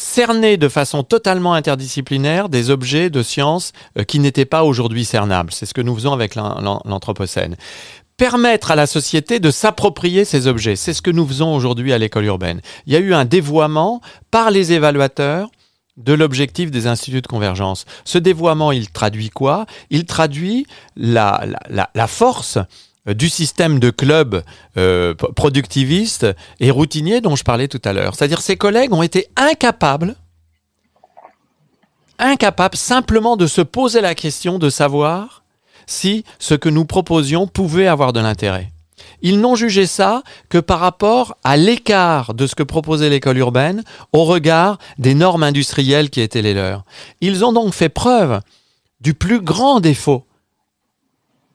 cerner 0.00 0.56
de 0.56 0.68
façon 0.68 1.02
totalement 1.02 1.52
interdisciplinaire 1.52 2.48
des 2.48 2.70
objets 2.70 3.10
de 3.10 3.22
science 3.22 3.72
euh, 3.98 4.04
qui 4.04 4.18
n'étaient 4.18 4.46
pas 4.46 4.64
aujourd'hui 4.64 5.04
cernables. 5.04 5.52
C'est 5.52 5.66
ce 5.66 5.74
que 5.74 5.80
nous 5.80 5.94
faisons 5.94 6.12
avec 6.12 6.34
l'Anthropocène. 6.34 7.56
Permettre 8.16 8.70
à 8.70 8.76
la 8.76 8.86
société 8.86 9.40
de 9.40 9.50
s'approprier 9.50 10.24
ces 10.24 10.46
objets. 10.46 10.76
C'est 10.76 10.92
ce 10.92 11.02
que 11.02 11.10
nous 11.10 11.26
faisons 11.26 11.54
aujourd'hui 11.54 11.92
à 11.92 11.98
l'école 11.98 12.24
urbaine. 12.24 12.60
Il 12.86 12.92
y 12.92 12.96
a 12.96 13.00
eu 13.00 13.14
un 13.14 13.24
dévoiement 13.24 14.00
par 14.30 14.50
les 14.50 14.72
évaluateurs 14.72 15.48
de 15.96 16.12
l'objectif 16.12 16.70
des 16.70 16.86
instituts 16.86 17.20
de 17.22 17.26
convergence. 17.26 17.84
Ce 18.04 18.18
dévoiement, 18.18 18.72
il 18.72 18.90
traduit 18.90 19.28
quoi? 19.28 19.66
Il 19.90 20.06
traduit 20.06 20.66
la, 20.96 21.44
la, 21.68 21.90
la 21.94 22.06
force 22.06 22.58
du 23.06 23.28
système 23.28 23.78
de 23.78 23.90
clubs 23.90 24.42
euh, 24.76 25.14
productivistes 25.14 26.26
et 26.60 26.70
routiniers 26.70 27.20
dont 27.20 27.36
je 27.36 27.44
parlais 27.44 27.68
tout 27.68 27.80
à 27.84 27.92
l'heure. 27.92 28.14
C'est-à-dire 28.14 28.40
ses 28.40 28.56
collègues 28.56 28.92
ont 28.92 29.02
été 29.02 29.28
incapables, 29.36 30.16
incapables 32.18 32.76
simplement 32.76 33.36
de 33.36 33.46
se 33.46 33.62
poser 33.62 34.00
la 34.00 34.14
question 34.14 34.58
de 34.58 34.68
savoir 34.68 35.42
si 35.86 36.24
ce 36.38 36.54
que 36.54 36.68
nous 36.68 36.84
proposions 36.84 37.46
pouvait 37.46 37.86
avoir 37.86 38.12
de 38.12 38.20
l'intérêt. 38.20 38.70
Ils 39.22 39.40
n'ont 39.40 39.54
jugé 39.54 39.86
ça 39.86 40.22
que 40.48 40.58
par 40.58 40.80
rapport 40.80 41.36
à 41.44 41.56
l'écart 41.56 42.34
de 42.34 42.46
ce 42.46 42.54
que 42.54 42.62
proposait 42.62 43.10
l'école 43.10 43.38
urbaine 43.38 43.82
au 44.12 44.24
regard 44.24 44.78
des 44.98 45.14
normes 45.14 45.42
industrielles 45.42 46.10
qui 46.10 46.20
étaient 46.20 46.42
les 46.42 46.54
leurs. 46.54 46.84
Ils 47.20 47.44
ont 47.44 47.52
donc 47.52 47.74
fait 47.74 47.88
preuve 47.88 48.40
du 49.00 49.14
plus 49.14 49.40
grand 49.40 49.80
défaut, 49.80 50.26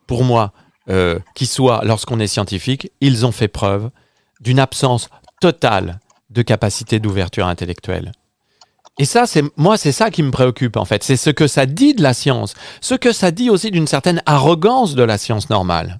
pour 0.07 0.23
moi, 0.23 0.51
euh, 0.89 1.19
qui 1.33 1.45
soit 1.45 1.81
lorsqu'on 1.83 2.19
est 2.19 2.27
scientifique, 2.27 2.91
ils 3.01 3.25
ont 3.25 3.31
fait 3.31 3.47
preuve 3.47 3.89
d'une 4.39 4.59
absence 4.59 5.09
totale 5.41 5.99
de 6.29 6.41
capacité 6.41 6.99
d'ouverture 6.99 7.47
intellectuelle. 7.47 8.11
Et 8.97 9.05
ça, 9.05 9.25
c'est 9.25 9.43
moi, 9.57 9.77
c'est 9.77 9.91
ça 9.91 10.09
qui 10.09 10.23
me 10.23 10.31
préoccupe 10.31 10.77
en 10.77 10.85
fait. 10.85 11.03
C'est 11.03 11.17
ce 11.17 11.29
que 11.29 11.47
ça 11.47 11.65
dit 11.65 11.93
de 11.93 12.03
la 12.03 12.13
science, 12.13 12.53
ce 12.81 12.95
que 12.95 13.11
ça 13.11 13.31
dit 13.31 13.49
aussi 13.49 13.71
d'une 13.71 13.87
certaine 13.87 14.21
arrogance 14.25 14.95
de 14.95 15.03
la 15.03 15.17
science 15.17 15.49
normale, 15.49 15.99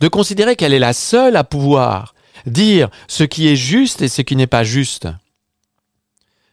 de 0.00 0.08
considérer 0.08 0.56
qu'elle 0.56 0.74
est 0.74 0.78
la 0.78 0.92
seule 0.92 1.36
à 1.36 1.44
pouvoir 1.44 2.14
dire 2.44 2.90
ce 3.08 3.24
qui 3.24 3.48
est 3.48 3.56
juste 3.56 4.02
et 4.02 4.08
ce 4.08 4.22
qui 4.22 4.36
n'est 4.36 4.46
pas 4.46 4.64
juste. 4.64 5.08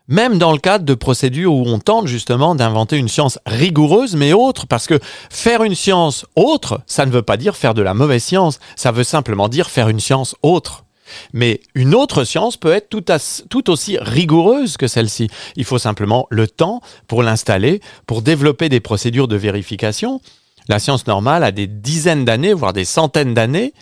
Même 0.09 0.39
dans 0.39 0.51
le 0.51 0.57
cadre 0.57 0.85
de 0.85 0.95
procédures 0.95 1.53
où 1.53 1.63
on 1.67 1.77
tente 1.77 2.07
justement 2.07 2.55
d'inventer 2.55 2.97
une 2.97 3.07
science 3.07 3.37
rigoureuse 3.45 4.15
mais 4.15 4.33
autre, 4.33 4.65
parce 4.65 4.87
que 4.87 4.99
faire 5.29 5.63
une 5.63 5.75
science 5.75 6.25
autre, 6.35 6.81
ça 6.87 7.05
ne 7.05 7.11
veut 7.11 7.21
pas 7.21 7.37
dire 7.37 7.55
faire 7.55 7.75
de 7.75 7.83
la 7.83 7.93
mauvaise 7.93 8.23
science, 8.23 8.59
ça 8.75 8.91
veut 8.91 9.03
simplement 9.03 9.47
dire 9.47 9.69
faire 9.69 9.87
une 9.87 9.99
science 9.99 10.35
autre. 10.41 10.83
Mais 11.31 11.61
une 11.75 11.93
autre 11.93 12.23
science 12.23 12.57
peut 12.57 12.71
être 12.71 12.89
tout, 12.89 13.69
aussi 13.69 13.99
rigoureuse 13.99 14.77
que 14.77 14.87
celle-ci. 14.87 15.29
Il 15.55 15.63
faut 15.63 15.77
simplement 15.77 16.25
le 16.31 16.47
temps 16.47 16.81
pour 17.07 17.21
l'installer, 17.21 17.79
pour 18.07 18.23
développer 18.23 18.67
des 18.67 18.79
procédures 18.79 19.27
de 19.27 19.35
vérification. 19.35 20.21
La 20.69 20.79
science 20.79 21.05
normale 21.05 21.43
a 21.43 21.51
des 21.51 21.67
dizaines 21.67 22.25
d'années, 22.25 22.53
voire 22.53 22.73
des 22.73 22.85
centaines 22.85 23.35
d'années 23.35 23.73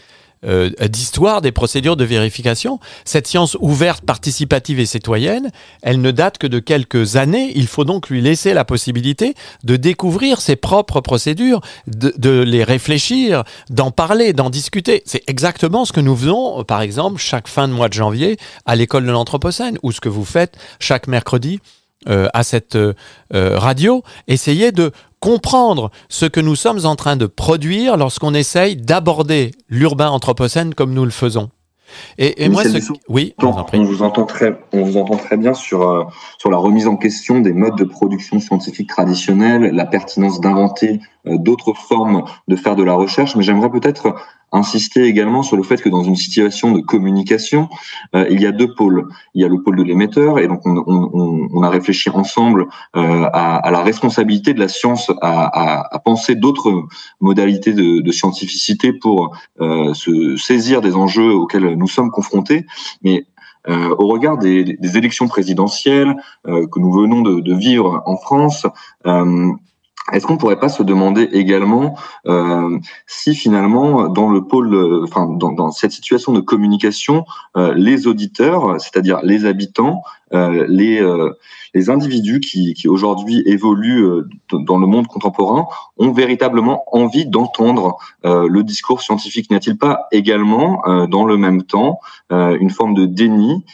euh, 0.45 0.69
d'histoire 0.87 1.41
des 1.41 1.51
procédures 1.51 1.95
de 1.95 2.03
vérification. 2.03 2.79
Cette 3.05 3.27
science 3.27 3.57
ouverte, 3.59 4.03
participative 4.05 4.79
et 4.79 4.85
citoyenne, 4.85 5.51
elle 5.81 6.01
ne 6.01 6.11
date 6.11 6.37
que 6.37 6.47
de 6.47 6.59
quelques 6.59 7.15
années. 7.15 7.51
Il 7.55 7.67
faut 7.67 7.83
donc 7.83 8.09
lui 8.09 8.21
laisser 8.21 8.53
la 8.53 8.65
possibilité 8.65 9.33
de 9.63 9.75
découvrir 9.75 10.41
ses 10.41 10.55
propres 10.55 11.01
procédures, 11.01 11.61
de, 11.87 12.13
de 12.17 12.41
les 12.41 12.63
réfléchir, 12.63 13.43
d'en 13.69 13.91
parler, 13.91 14.33
d'en 14.33 14.49
discuter. 14.49 15.03
C'est 15.05 15.23
exactement 15.27 15.85
ce 15.85 15.93
que 15.93 16.01
nous 16.01 16.15
faisons, 16.15 16.63
par 16.63 16.81
exemple, 16.81 17.17
chaque 17.19 17.47
fin 17.47 17.67
de 17.67 17.73
mois 17.73 17.89
de 17.89 17.93
janvier 17.93 18.37
à 18.65 18.75
l'école 18.75 19.05
de 19.05 19.11
l'Anthropocène, 19.11 19.77
ou 19.83 19.91
ce 19.91 20.01
que 20.01 20.09
vous 20.09 20.25
faites 20.25 20.57
chaque 20.79 21.07
mercredi 21.07 21.59
euh, 22.07 22.27
à 22.33 22.43
cette 22.43 22.75
euh, 22.75 22.93
radio, 23.33 24.03
essayez 24.27 24.71
de 24.71 24.91
comprendre 25.19 25.91
ce 26.09 26.25
que 26.25 26.39
nous 26.39 26.55
sommes 26.55 26.85
en 26.85 26.95
train 26.95 27.15
de 27.15 27.25
produire 27.25 27.97
lorsqu'on 27.97 28.33
essaye 28.33 28.75
d'aborder 28.75 29.51
l'urbain 29.69 30.09
anthropocène 30.09 30.73
comme 30.73 30.93
nous 30.93 31.05
le 31.05 31.11
faisons. 31.11 31.49
Et, 32.17 32.43
et 32.43 32.49
moi, 32.49 32.63
oui, 33.07 33.33
on 33.41 33.51
vous, 33.83 34.03
entend 34.03 34.25
très, 34.25 34.59
on 34.73 34.83
vous 34.83 34.97
entend 34.97 35.15
très 35.15 35.37
bien 35.37 35.53
sur 35.53 35.83
euh, 35.83 36.03
sur 36.37 36.49
la 36.49 36.57
remise 36.57 36.87
en 36.87 36.97
question 36.97 37.39
des 37.39 37.53
modes 37.53 37.77
de 37.77 37.83
production 37.85 38.39
scientifique 38.39 38.89
traditionnels, 38.89 39.73
la 39.73 39.85
pertinence 39.85 40.41
d'inventer 40.41 40.99
euh, 41.27 41.37
d'autres 41.37 41.73
formes 41.73 42.25
de 42.47 42.55
faire 42.55 42.75
de 42.75 42.83
la 42.83 42.93
recherche. 42.93 43.35
Mais 43.35 43.43
j'aimerais 43.43 43.69
peut-être 43.69 44.15
insister 44.51 45.03
également 45.03 45.43
sur 45.43 45.57
le 45.57 45.63
fait 45.63 45.81
que 45.81 45.89
dans 45.89 46.03
une 46.03 46.15
situation 46.15 46.71
de 46.71 46.81
communication, 46.81 47.69
euh, 48.15 48.25
il 48.29 48.41
y 48.41 48.45
a 48.45 48.51
deux 48.51 48.73
pôles. 48.73 49.07
Il 49.33 49.41
y 49.41 49.45
a 49.45 49.47
le 49.47 49.61
pôle 49.61 49.75
de 49.75 49.83
l'émetteur, 49.83 50.39
et 50.39 50.47
donc 50.47 50.61
on, 50.65 50.83
on, 50.87 51.49
on, 51.51 51.63
a 51.63 51.69
réfléchi 51.69 52.09
ensemble 52.09 52.67
euh, 52.95 53.29
à, 53.33 53.57
à, 53.57 53.71
la 53.71 53.83
responsabilité 53.83 54.53
de 54.53 54.59
la 54.59 54.67
science 54.67 55.11
à, 55.21 55.45
à, 55.45 55.95
à 55.95 55.99
penser 55.99 56.35
d'autres 56.35 56.85
modalités 57.19 57.73
de, 57.73 58.01
de, 58.01 58.11
scientificité 58.11 58.93
pour 58.93 59.35
euh, 59.59 59.93
se 59.93 60.37
saisir 60.37 60.81
des 60.81 60.95
enjeux 60.95 61.33
auxquels 61.33 61.75
nous 61.75 61.87
sommes 61.87 62.11
confrontés. 62.11 62.65
Mais 63.03 63.25
euh, 63.69 63.93
au 63.97 64.07
regard 64.07 64.37
des, 64.37 64.63
des, 64.63 64.97
élections 64.97 65.27
présidentielles 65.27 66.15
euh, 66.47 66.67
que 66.67 66.79
nous 66.79 66.91
venons 66.91 67.21
de, 67.21 67.41
de, 67.41 67.53
vivre 67.53 68.01
en 68.05 68.15
France, 68.15 68.65
euh, 69.05 69.51
est-ce 70.13 70.25
qu'on 70.25 70.37
pourrait 70.37 70.59
pas 70.59 70.69
se 70.69 70.83
demander 70.83 71.23
également 71.33 71.95
euh, 72.27 72.79
si 73.07 73.35
finalement 73.35 74.07
dans 74.07 74.29
le 74.29 74.43
pôle, 74.45 75.03
enfin 75.03 75.27
dans, 75.27 75.71
cette 75.71 75.91
situation 75.91 76.31
de 76.31 76.39
communication, 76.39 77.25
euh, 77.57 77.73
les 77.75 78.07
auditeurs, 78.07 78.79
c'est-à-dire 78.79 79.19
les 79.23 79.45
habitants, 79.45 80.01
les, 80.31 81.01
euh, 81.01 81.31
les 81.73 81.89
individus 81.89 82.39
qui, 82.39 82.73
qui 82.73 82.87
aujourd'hui 82.87 83.43
évoluent 83.45 84.05
euh, 84.05 84.29
dans 84.51 84.77
le 84.77 84.87
monde 84.87 85.07
contemporain 85.07 85.67
ont 85.97 86.11
véritablement 86.11 86.83
envie 86.91 87.25
d'entendre 87.25 87.97
le 88.23 88.61
discours 88.61 89.01
scientifique. 89.01 89.49
N'y 89.49 89.55
a-t-il 89.55 89.77
pas 89.77 90.07
également, 90.11 90.83
dans 91.07 91.25
le 91.25 91.37
même 91.37 91.63
temps, 91.63 91.99
une 92.29 92.69
forme 92.69 92.93
de 92.93 93.05
déni 93.05 93.65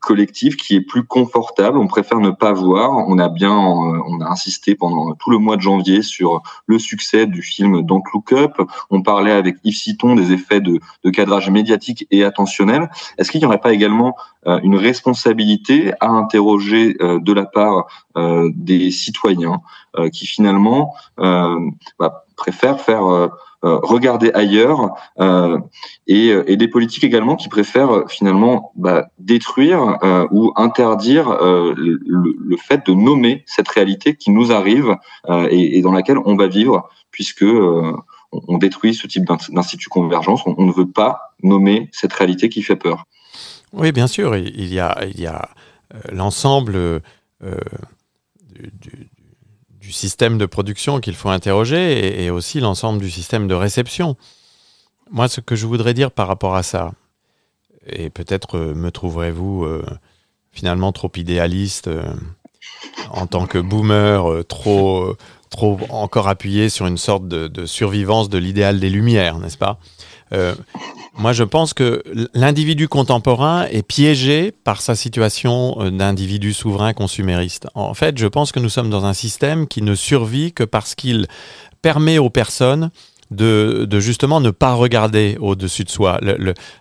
collectif 0.00 0.56
qui 0.56 0.74
est 0.74 0.80
plus 0.80 1.04
confortable? 1.04 1.78
On 1.78 1.86
préfère 1.86 2.18
ne 2.18 2.30
pas 2.30 2.52
voir. 2.52 2.90
On 3.08 3.18
a 3.18 3.28
bien, 3.28 3.52
on 3.52 4.20
a 4.20 4.28
insisté 4.28 4.74
pendant 4.74 5.14
tout 5.14 5.30
le 5.30 5.38
mois 5.38 5.56
de 5.56 5.62
janvier 5.62 6.02
sur 6.02 6.42
le 6.66 6.78
succès 6.78 7.26
du 7.26 7.42
film 7.42 7.82
Don't 7.82 8.02
Look 8.12 8.32
Up. 8.32 8.60
On 8.90 9.02
parlait 9.02 9.32
avec 9.32 9.56
Yves 9.62 9.76
Citon 9.76 10.14
des 10.14 10.32
effets 10.32 10.60
de, 10.60 10.80
de 11.04 11.10
cadrage 11.10 11.50
médiatique 11.50 12.06
et 12.10 12.24
attentionnel. 12.24 12.90
Est-ce 13.16 13.30
qu'il 13.30 13.40
n'y 13.40 13.46
aurait 13.46 13.60
pas 13.60 13.72
également 13.72 14.16
une 14.62 14.76
responsabilité 14.76 15.57
à 16.00 16.08
interroger 16.08 16.96
euh, 17.00 17.18
de 17.20 17.32
la 17.32 17.44
part 17.44 17.86
euh, 18.16 18.50
des 18.54 18.90
citoyens 18.90 19.60
euh, 19.96 20.08
qui 20.08 20.26
finalement 20.26 20.94
bah, 21.16 22.24
préfèrent 22.36 22.80
faire 22.80 23.30
regarder 23.62 24.30
ailleurs 24.34 24.94
et, 26.06 26.56
des 26.56 26.68
politiques 26.68 27.02
également 27.02 27.34
qui 27.34 27.48
préfèrent 27.48 28.04
finalement 28.08 28.72
bah, 28.76 29.06
détruire 29.18 29.98
ou 30.30 30.52
interdire 30.54 31.36
le, 31.40 32.56
fait 32.56 32.86
de 32.86 32.92
nommer 32.92 33.42
cette 33.46 33.68
réalité 33.68 34.14
qui 34.14 34.30
nous 34.30 34.52
arrive 34.52 34.96
et, 35.50 35.82
dans 35.82 35.92
laquelle 35.92 36.18
on 36.24 36.36
va 36.36 36.46
vivre 36.46 36.88
puisque 37.10 37.44
on 37.44 38.58
détruit 38.58 38.94
ce 38.94 39.08
type 39.08 39.24
d'institut 39.24 39.88
convergence. 39.88 40.42
On, 40.46 40.54
on, 40.58 40.66
ne 40.66 40.72
veut 40.72 40.90
pas 40.90 41.34
nommer 41.42 41.88
cette 41.92 42.12
réalité 42.12 42.48
qui 42.48 42.62
fait 42.62 42.76
peur. 42.76 43.06
Oui, 43.72 43.92
bien 43.92 44.06
sûr, 44.06 44.36
il 44.36 44.72
y 44.72 44.78
a, 44.78 44.98
euh, 45.94 45.98
l'ensemble 46.12 46.76
euh, 46.76 47.00
du, 47.40 49.10
système 49.90 50.36
de 50.36 50.44
production 50.44 51.00
qu'il 51.00 51.14
faut 51.14 51.30
interroger 51.30 52.22
et, 52.22 52.28
aussi 52.28 52.60
l'ensemble 52.60 53.00
du 53.00 53.10
système 53.10 53.48
de 53.48 53.54
réception. 53.54 54.16
Moi, 55.10 55.28
ce 55.28 55.40
que 55.40 55.56
je 55.56 55.66
voudrais 55.66 55.94
dire 55.94 56.10
par 56.10 56.28
rapport 56.28 56.56
à 56.56 56.62
ça, 56.62 56.92
et 57.86 58.10
peut-être 58.10 58.58
euh, 58.58 58.74
me 58.74 58.90
trouverez-vous 58.90 59.66
finalement 60.52 60.92
trop 60.92 61.10
idéaliste 61.16 61.88
en 63.10 63.26
tant 63.26 63.46
que 63.46 63.56
boomer, 63.58 64.44
trop, 64.46 65.16
encore 65.88 66.28
appuyé 66.28 66.68
sur 66.68 66.86
une 66.86 66.98
sorte 66.98 67.26
de 67.26 67.66
survivance 67.66 68.28
de 68.28 68.36
l'idéal 68.36 68.80
des 68.80 68.90
Lumières, 68.90 69.38
n'est-ce 69.38 69.56
pas? 69.56 69.78
Euh, 70.32 70.54
moi, 71.14 71.32
je 71.32 71.44
pense 71.44 71.74
que 71.74 72.02
l'individu 72.34 72.88
contemporain 72.88 73.64
est 73.66 73.82
piégé 73.82 74.52
par 74.52 74.80
sa 74.80 74.94
situation 74.94 75.76
euh, 75.80 75.90
d'individu 75.90 76.52
souverain 76.52 76.92
consumériste. 76.92 77.66
En 77.74 77.94
fait, 77.94 78.18
je 78.18 78.26
pense 78.26 78.52
que 78.52 78.60
nous 78.60 78.68
sommes 78.68 78.90
dans 78.90 79.04
un 79.04 79.14
système 79.14 79.66
qui 79.66 79.82
ne 79.82 79.94
survit 79.94 80.52
que 80.52 80.64
parce 80.64 80.94
qu'il 80.94 81.26
permet 81.82 82.18
aux 82.18 82.30
personnes 82.30 82.90
de, 83.30 83.86
justement 83.98 84.40
ne 84.40 84.50
pas 84.50 84.72
regarder 84.72 85.36
au-dessus 85.40 85.84
de 85.84 85.90
soi. 85.90 86.18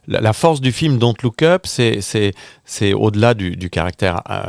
La 0.08 0.34
force 0.34 0.62
du 0.62 0.72
film 0.72 0.98
Don't 0.98 1.16
Look 1.22 1.42
Up, 1.42 1.66
c'est 1.66 2.94
au-delà 2.94 3.34
du, 3.34 3.70
caractère 3.70 4.22
euh, 4.30 4.44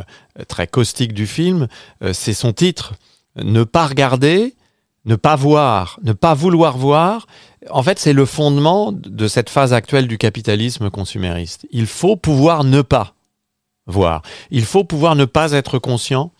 très 0.46 0.68
caustique 0.68 1.12
du 1.12 1.26
film, 1.26 1.66
c'est 2.12 2.34
son 2.34 2.52
titre. 2.52 2.94
Ne 3.36 3.64
pas 3.64 3.86
regarder, 3.86 4.54
ne 5.06 5.16
pas 5.16 5.34
voir, 5.34 5.98
ne 6.02 6.12
pas 6.12 6.34
vouloir 6.34 6.76
voir, 6.76 7.26
en 7.70 7.82
fait, 7.82 7.98
c'est 7.98 8.12
le 8.12 8.24
fondement 8.24 8.92
de 8.92 9.28
cette 9.28 9.50
phase 9.50 9.72
actuelle 9.72 10.06
du 10.06 10.18
capitalisme 10.18 10.90
consumériste. 10.90 11.66
Il 11.70 11.86
faut 11.86 12.16
pouvoir 12.16 12.64
ne 12.64 12.82
pas 12.82 13.14
voir. 13.86 14.22
Il 14.50 14.64
faut 14.64 14.84
pouvoir 14.84 15.16
ne 15.16 15.24
pas 15.24 15.52
être 15.52 15.78
conscient 15.78 16.32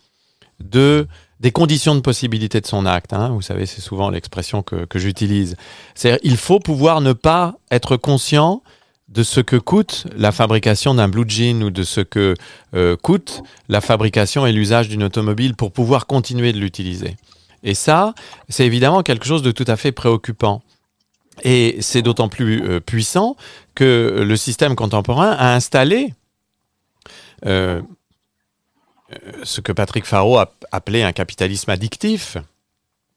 de 0.59 1.07
des 1.39 1.51
conditions 1.51 1.95
de 1.95 2.01
possibilité 2.01 2.59
de 2.59 2.65
son 2.65 2.85
acte. 2.85 3.13
Hein. 3.13 3.29
Vous 3.29 3.41
savez, 3.41 3.65
c'est 3.65 3.79
souvent 3.79 4.09
l'expression 4.09 4.61
que, 4.61 4.83
que 4.83 4.99
j'utilise. 4.99 5.55
C'est 5.95 6.19
il 6.23 6.35
faut 6.35 6.59
pouvoir 6.59 6.99
ne 6.99 7.13
pas 7.13 7.55
être 7.71 7.95
conscient 7.95 8.61
de 9.07 9.23
ce 9.23 9.39
que 9.39 9.55
coûte 9.55 10.05
la 10.15 10.31
fabrication 10.31 10.93
d'un 10.93 11.07
blue 11.07 11.27
jean 11.27 11.63
ou 11.63 11.71
de 11.71 11.83
ce 11.83 12.01
que 12.01 12.35
euh, 12.75 12.95
coûte 12.95 13.41
la 13.67 13.81
fabrication 13.81 14.45
et 14.45 14.51
l'usage 14.51 14.89
d'une 14.89 15.03
automobile 15.03 15.55
pour 15.55 15.71
pouvoir 15.71 16.05
continuer 16.05 16.53
de 16.53 16.59
l'utiliser. 16.59 17.15
Et 17.63 17.73
ça, 17.73 18.13
c'est 18.49 18.65
évidemment 18.65 19.01
quelque 19.01 19.25
chose 19.25 19.41
de 19.41 19.51
tout 19.51 19.65
à 19.67 19.77
fait 19.77 19.91
préoccupant. 19.91 20.61
Et 21.43 21.77
c'est 21.81 22.01
d'autant 22.01 22.29
plus 22.29 22.63
euh, 22.63 22.79
puissant 22.79 23.35
que 23.75 24.23
le 24.25 24.37
système 24.37 24.75
contemporain 24.75 25.31
a 25.31 25.53
installé 25.53 26.13
euh, 27.45 27.81
euh 29.13 29.31
ce 29.43 29.61
que 29.61 29.71
Patrick 29.71 30.05
Faro 30.05 30.37
a 30.37 30.53
appelé 30.71 31.01
un 31.03 31.11
capitalisme 31.13 31.71
addictif, 31.71 32.37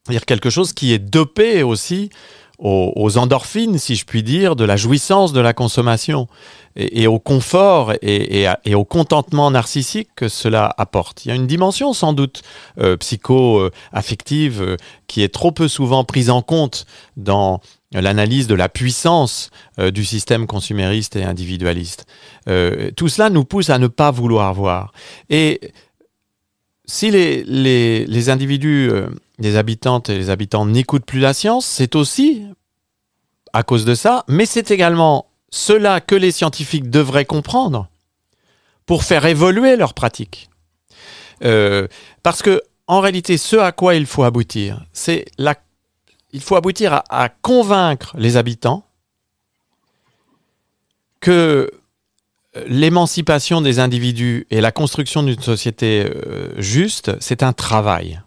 c'est-à-dire 0.04 0.24
quelque 0.24 0.50
chose 0.50 0.72
qui 0.72 0.92
est 0.92 0.98
dopé 0.98 1.62
aussi 1.62 2.10
aux, 2.58 3.18
endorphines, 3.18 3.76
si 3.76 3.96
je 3.96 4.04
puis 4.04 4.22
dire, 4.22 4.54
de 4.54 4.64
la 4.64 4.76
jouissance 4.76 5.32
de 5.32 5.40
la 5.40 5.52
consommation 5.52 6.28
et, 6.76 7.08
au 7.08 7.18
confort 7.18 7.92
et, 8.02 8.46
au 8.72 8.84
contentement 8.84 9.50
narcissique 9.50 10.10
que 10.14 10.28
cela 10.28 10.72
apporte. 10.78 11.24
Il 11.24 11.28
y 11.28 11.32
a 11.32 11.34
une 11.34 11.48
dimension 11.48 11.92
sans 11.92 12.12
doute 12.12 12.42
psycho-affective 13.00 14.76
qui 15.08 15.24
est 15.24 15.34
trop 15.34 15.50
peu 15.50 15.66
souvent 15.66 16.04
prise 16.04 16.30
en 16.30 16.40
compte 16.40 16.86
dans 17.16 17.60
l'analyse 18.00 18.46
de 18.46 18.54
la 18.54 18.68
puissance 18.68 19.50
euh, 19.78 19.90
du 19.90 20.04
système 20.04 20.46
consumériste 20.46 21.16
et 21.16 21.24
individualiste. 21.24 22.06
tout 22.96 23.08
cela 23.08 23.30
nous 23.30 23.44
pousse 23.44 23.70
à 23.70 23.78
ne 23.78 23.86
pas 23.86 24.10
vouloir 24.10 24.52
voir. 24.54 24.92
Et 25.30 25.60
si 26.92 27.10
les, 27.10 27.42
les, 27.44 28.28
individus, 28.28 28.90
euh, 28.90 29.08
les 29.38 29.56
habitantes 29.56 30.10
et 30.10 30.18
les 30.18 30.30
habitants 30.30 30.66
n'écoutent 30.66 31.06
plus 31.06 31.20
la 31.20 31.32
science, 31.32 31.64
c'est 31.64 31.94
aussi 31.94 32.44
à 33.52 33.62
cause 33.62 33.84
de 33.84 33.94
ça, 33.94 34.24
mais 34.28 34.46
c'est 34.46 34.70
également 34.70 35.26
cela 35.50 36.00
que 36.00 36.14
les 36.14 36.30
scientifiques 36.30 36.90
devraient 36.90 37.24
comprendre 37.24 37.88
pour 38.86 39.04
faire 39.04 39.24
évoluer 39.26 39.76
leurs 39.76 39.94
pratiques. 39.94 40.50
Euh, 41.44 41.86
parce 42.22 42.42
que, 42.42 42.62
en 42.86 43.00
réalité, 43.00 43.36
ce 43.36 43.56
à 43.56 43.72
quoi 43.72 43.94
il 43.94 44.06
faut 44.06 44.24
aboutir, 44.24 44.84
c'est 44.92 45.24
la... 45.38 45.56
il 46.32 46.40
faut 46.40 46.56
aboutir 46.56 47.02
à 47.08 47.28
convaincre 47.28 48.14
les 48.16 48.36
habitants 48.36 48.84
que 51.20 51.70
l'émancipation 52.66 53.60
des 53.60 53.78
individus 53.78 54.46
et 54.50 54.60
la 54.60 54.72
construction 54.72 55.22
d'une 55.22 55.40
société 55.40 56.04
euh, 56.04 56.52
juste, 56.60 57.12
c'est 57.20 57.42
un 57.42 57.52
travail. 57.52 58.20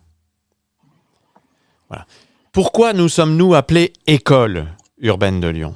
Pourquoi 2.51 2.93
nous 2.93 3.09
sommes-nous 3.09 3.53
appelés 3.53 3.93
école 4.07 4.67
urbaine 4.99 5.39
de 5.39 5.47
Lyon? 5.47 5.75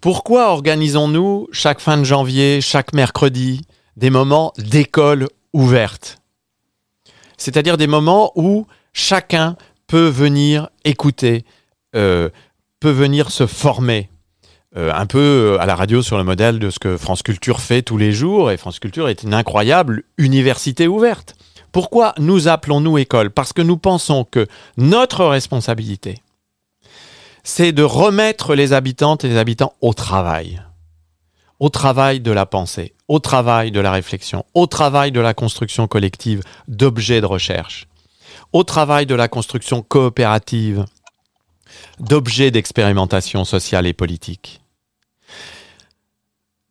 Pourquoi 0.00 0.50
organisons-nous 0.50 1.48
chaque 1.52 1.80
fin 1.80 1.98
de 1.98 2.04
janvier, 2.04 2.60
chaque 2.60 2.92
mercredi, 2.92 3.62
des 3.96 4.10
moments 4.10 4.52
d'école 4.56 5.28
ouverte? 5.52 6.18
C'est-à-dire 7.36 7.76
des 7.76 7.86
moments 7.86 8.32
où 8.36 8.66
chacun 8.92 9.56
peut 9.86 10.08
venir 10.08 10.70
écouter, 10.84 11.44
euh, 11.94 12.30
peut 12.80 12.90
venir 12.90 13.30
se 13.30 13.46
former, 13.46 14.10
euh, 14.74 14.90
un 14.94 15.04
peu 15.04 15.18
euh, 15.18 15.60
à 15.60 15.66
la 15.66 15.74
radio 15.74 16.00
sur 16.00 16.16
le 16.16 16.24
modèle 16.24 16.58
de 16.58 16.70
ce 16.70 16.78
que 16.78 16.96
France 16.96 17.22
Culture 17.22 17.60
fait 17.60 17.82
tous 17.82 17.98
les 17.98 18.12
jours. 18.12 18.50
Et 18.50 18.56
France 18.56 18.78
Culture 18.78 19.08
est 19.08 19.22
une 19.22 19.34
incroyable 19.34 20.04
université 20.16 20.88
ouverte. 20.88 21.34
Pourquoi 21.72 22.14
nous 22.18 22.48
appelons-nous 22.48 22.96
école? 22.96 23.30
Parce 23.30 23.52
que 23.52 23.60
nous 23.60 23.76
pensons 23.76 24.24
que 24.24 24.46
notre 24.78 25.26
responsabilité, 25.26 26.22
c'est 27.44 27.72
de 27.72 27.82
remettre 27.82 28.54
les 28.54 28.72
habitantes 28.72 29.24
et 29.24 29.28
les 29.28 29.36
habitants 29.36 29.74
au 29.82 29.92
travail. 29.92 30.62
Au 31.60 31.68
travail 31.68 32.20
de 32.20 32.32
la 32.32 32.46
pensée, 32.46 32.94
au 33.08 33.18
travail 33.18 33.72
de 33.72 33.80
la 33.80 33.92
réflexion, 33.92 34.44
au 34.54 34.66
travail 34.66 35.12
de 35.12 35.20
la 35.20 35.34
construction 35.34 35.86
collective 35.86 36.42
d'objets 36.66 37.20
de 37.20 37.26
recherche, 37.26 37.88
au 38.52 38.64
travail 38.64 39.04
de 39.04 39.14
la 39.14 39.28
construction 39.28 39.82
coopérative 39.82 40.86
d'objets 42.00 42.50
d'expérimentation 42.50 43.44
sociale 43.44 43.86
et 43.86 43.92
politique. 43.92 44.60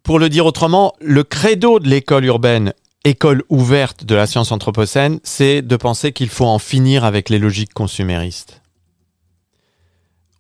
Pour 0.03 0.19
le 0.19 0.29
dire 0.29 0.45
autrement, 0.45 0.93
le 0.99 1.23
credo 1.23 1.79
de 1.79 1.87
l'école 1.87 2.25
urbaine, 2.25 2.73
école 3.03 3.43
ouverte 3.49 4.05
de 4.05 4.15
la 4.15 4.27
science 4.27 4.51
anthropocène, 4.51 5.19
c'est 5.23 5.61
de 5.61 5.75
penser 5.75 6.11
qu'il 6.11 6.29
faut 6.29 6.45
en 6.45 6.59
finir 6.59 7.05
avec 7.05 7.29
les 7.29 7.39
logiques 7.39 7.73
consuméristes. 7.73 8.61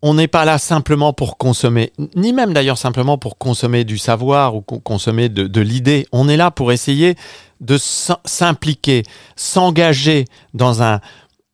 On 0.03 0.15
n'est 0.15 0.27
pas 0.27 0.45
là 0.45 0.57
simplement 0.57 1.13
pour 1.13 1.37
consommer, 1.37 1.93
ni 2.15 2.33
même 2.33 2.53
d'ailleurs 2.53 2.79
simplement 2.79 3.19
pour 3.19 3.37
consommer 3.37 3.83
du 3.83 3.99
savoir 3.99 4.55
ou 4.55 4.61
consommer 4.61 5.29
de, 5.29 5.45
de 5.45 5.61
l'idée. 5.61 6.07
On 6.11 6.27
est 6.27 6.37
là 6.37 6.49
pour 6.49 6.71
essayer 6.71 7.15
de 7.59 7.77
s'impliquer, 7.77 9.03
s'engager 9.35 10.25
dans 10.55 10.81
un 10.81 11.01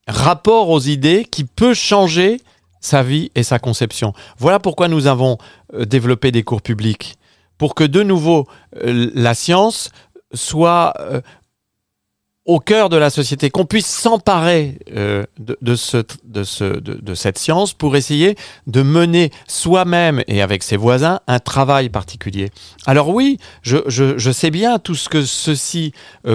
rapport 0.07 0.69
aux 0.69 0.79
idées 0.79 1.25
qui 1.29 1.43
peut 1.43 1.73
changer 1.73 2.39
sa 2.81 3.03
vie 3.03 3.31
et 3.35 3.43
sa 3.43 3.59
conception. 3.59 4.13
Voilà 4.37 4.59
pourquoi 4.59 4.87
nous 4.87 5.07
avons 5.07 5.37
euh, 5.73 5.85
développé 5.85 6.31
des 6.31 6.43
cours 6.43 6.61
publics 6.61 7.15
pour 7.57 7.75
que 7.75 7.83
de 7.83 8.03
nouveau 8.03 8.47
euh, 8.75 9.09
la 9.13 9.33
science 9.33 9.89
soit 10.33 10.93
euh, 10.99 11.21
au 12.45 12.59
cœur 12.59 12.87
de 12.87 12.95
la 12.95 13.09
société, 13.09 13.49
qu'on 13.49 13.65
puisse 13.65 13.87
s'emparer 13.87 14.79
de, 14.87 15.75
ce, 15.75 16.01
de, 16.23 16.45
ce, 16.45 16.63
de, 16.63 17.13
cette 17.13 17.37
science 17.37 17.73
pour 17.73 17.97
essayer 17.97 18.37
de 18.67 18.83
mener 18.83 19.31
soi-même 19.49 20.23
et 20.27 20.41
avec 20.41 20.63
ses 20.63 20.77
voisins 20.77 21.19
un 21.27 21.39
travail 21.39 21.89
particulier. 21.89 22.49
Alors 22.85 23.09
oui, 23.09 23.37
je 23.63 24.31
sais 24.31 24.49
bien 24.49 24.79
tout 24.79 24.95
ce 24.95 25.09
que 25.09 25.25
ceci 25.25 25.91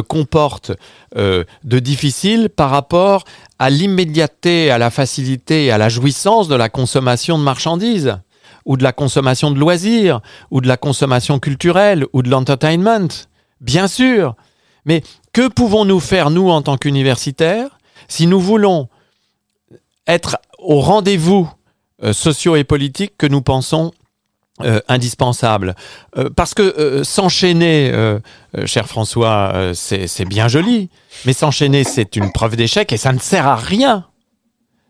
comporte 0.07 0.73
de 1.17 1.79
difficile 1.79 2.51
par 2.51 2.69
rapport 2.69 3.25
à 3.63 3.71
l'immédiateté, 3.71 4.73
à 4.73 4.79
la 4.79 4.91
facilité 4.91 5.71
à 5.71 5.79
la 5.79 5.89
jouissance 5.89 6.49
de 6.49 6.57
la 6.57 6.69
consommation 6.69 7.39
de 7.39 7.45
marchandises 7.45 8.19
ou 8.65 8.77
de 8.77 8.83
la 8.83 8.93
consommation 8.93 9.53
de 9.53 9.59
loisirs, 9.61 10.21
ou 10.51 10.61
de 10.61 10.67
la 10.67 10.77
consommation 10.77 11.39
culturelle, 11.39 12.05
ou 12.13 12.23
de 12.23 12.29
l'entertainment. 12.29 13.09
Bien 13.61 13.87
sûr. 13.87 14.35
Mais 14.85 15.05
que 15.33 15.47
pouvons-nous 15.47 16.01
faire, 16.01 16.31
nous, 16.31 16.51
en 16.51 16.63
tant 16.63 16.77
qu'universitaires, 16.77 17.79
si 18.09 18.27
nous 18.27 18.41
voulons 18.41 18.89
être 20.09 20.39
au 20.59 20.81
rendez-vous 20.81 21.49
euh, 22.03 22.13
sociaux 22.13 22.57
et 22.57 22.65
politiques 22.65 23.15
que 23.17 23.29
nous 23.29 23.43
pensons 23.43 23.93
euh, 24.65 24.81
indispensables 24.89 25.75
euh, 26.17 26.31
Parce 26.35 26.55
que 26.55 27.03
s'enchaîner, 27.05 27.93
cher 28.67 28.87
François, 28.87 29.73
c'est 29.75 30.25
bien 30.25 30.49
joli, 30.49 30.91
mais 31.25 31.33
s'enchaîner, 31.33 31.85
c'est 31.85 32.17
une 32.17 32.33
preuve 32.33 32.57
d'échec 32.57 32.93
et 32.93 32.97
ça 32.97 33.13
ne 33.13 33.19
sert 33.19 33.47
à 33.47 33.57
rien. 33.57 34.07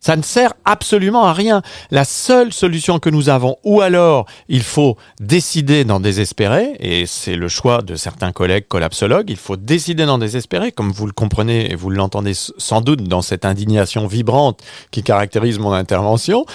Ça 0.03 0.17
ne 0.17 0.23
sert 0.23 0.53
absolument 0.65 1.25
à 1.25 1.33
rien. 1.33 1.63
La 1.93 2.05
seule 2.05 2.53
solution 2.53 2.99
que 2.99 3.09
nous 3.09 3.29
avons, 3.29 3.57
ou 3.63 3.81
alors 3.81 4.27
il 4.49 4.65
faut 4.65 4.97
décider 5.21 5.85
d'en 5.85 6.01
désespérer, 6.01 6.73
et 6.81 7.07
c'est 7.07 7.37
le 7.37 7.47
choix 7.47 7.83
de 7.83 7.95
certains 7.95 8.33
collègues 8.33 8.67
collapsologues, 8.67 9.31
il 9.31 9.37
faut 9.37 9.57
décider 9.57 10.05
d'en 10.05 10.19
désespérer, 10.19 10.73
comme 10.73 10.91
vous 10.91 11.07
le 11.07 11.13
comprenez 11.13 11.71
et 11.71 11.77
vous 11.77 11.89
l'entendez 11.89 12.33
sans 12.35 12.81
doute 12.81 13.05
dans 13.05 13.23
cette 13.23 13.45
indignation 13.45 14.09
vibrante 14.09 14.61
qui 14.91 15.05
caractérise 15.05 15.61
mon 15.61 15.73
intervention. 15.73 16.47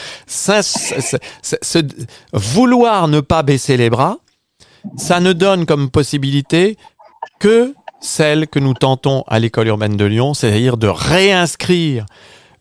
vouloir 2.34 3.08
ne 3.08 3.22
pas 3.22 3.44
baisser 3.44 3.78
les 3.78 3.90
bras, 3.90 4.18
ça 4.98 5.22
ne 5.22 5.32
donne 5.32 5.66
comme 5.66 5.90
possibilité 5.90 6.78
que 7.40 7.74
celle 8.02 8.48
que 8.48 8.60
nous 8.60 8.74
tentons 8.74 9.24
à 9.28 9.40
l'école 9.40 9.68
urbaine 9.68 9.96
de 9.96 10.06
Lyon, 10.06 10.34
c'est-à-dire 10.34 10.76
de 10.76 10.88
réinscrire 10.88 12.06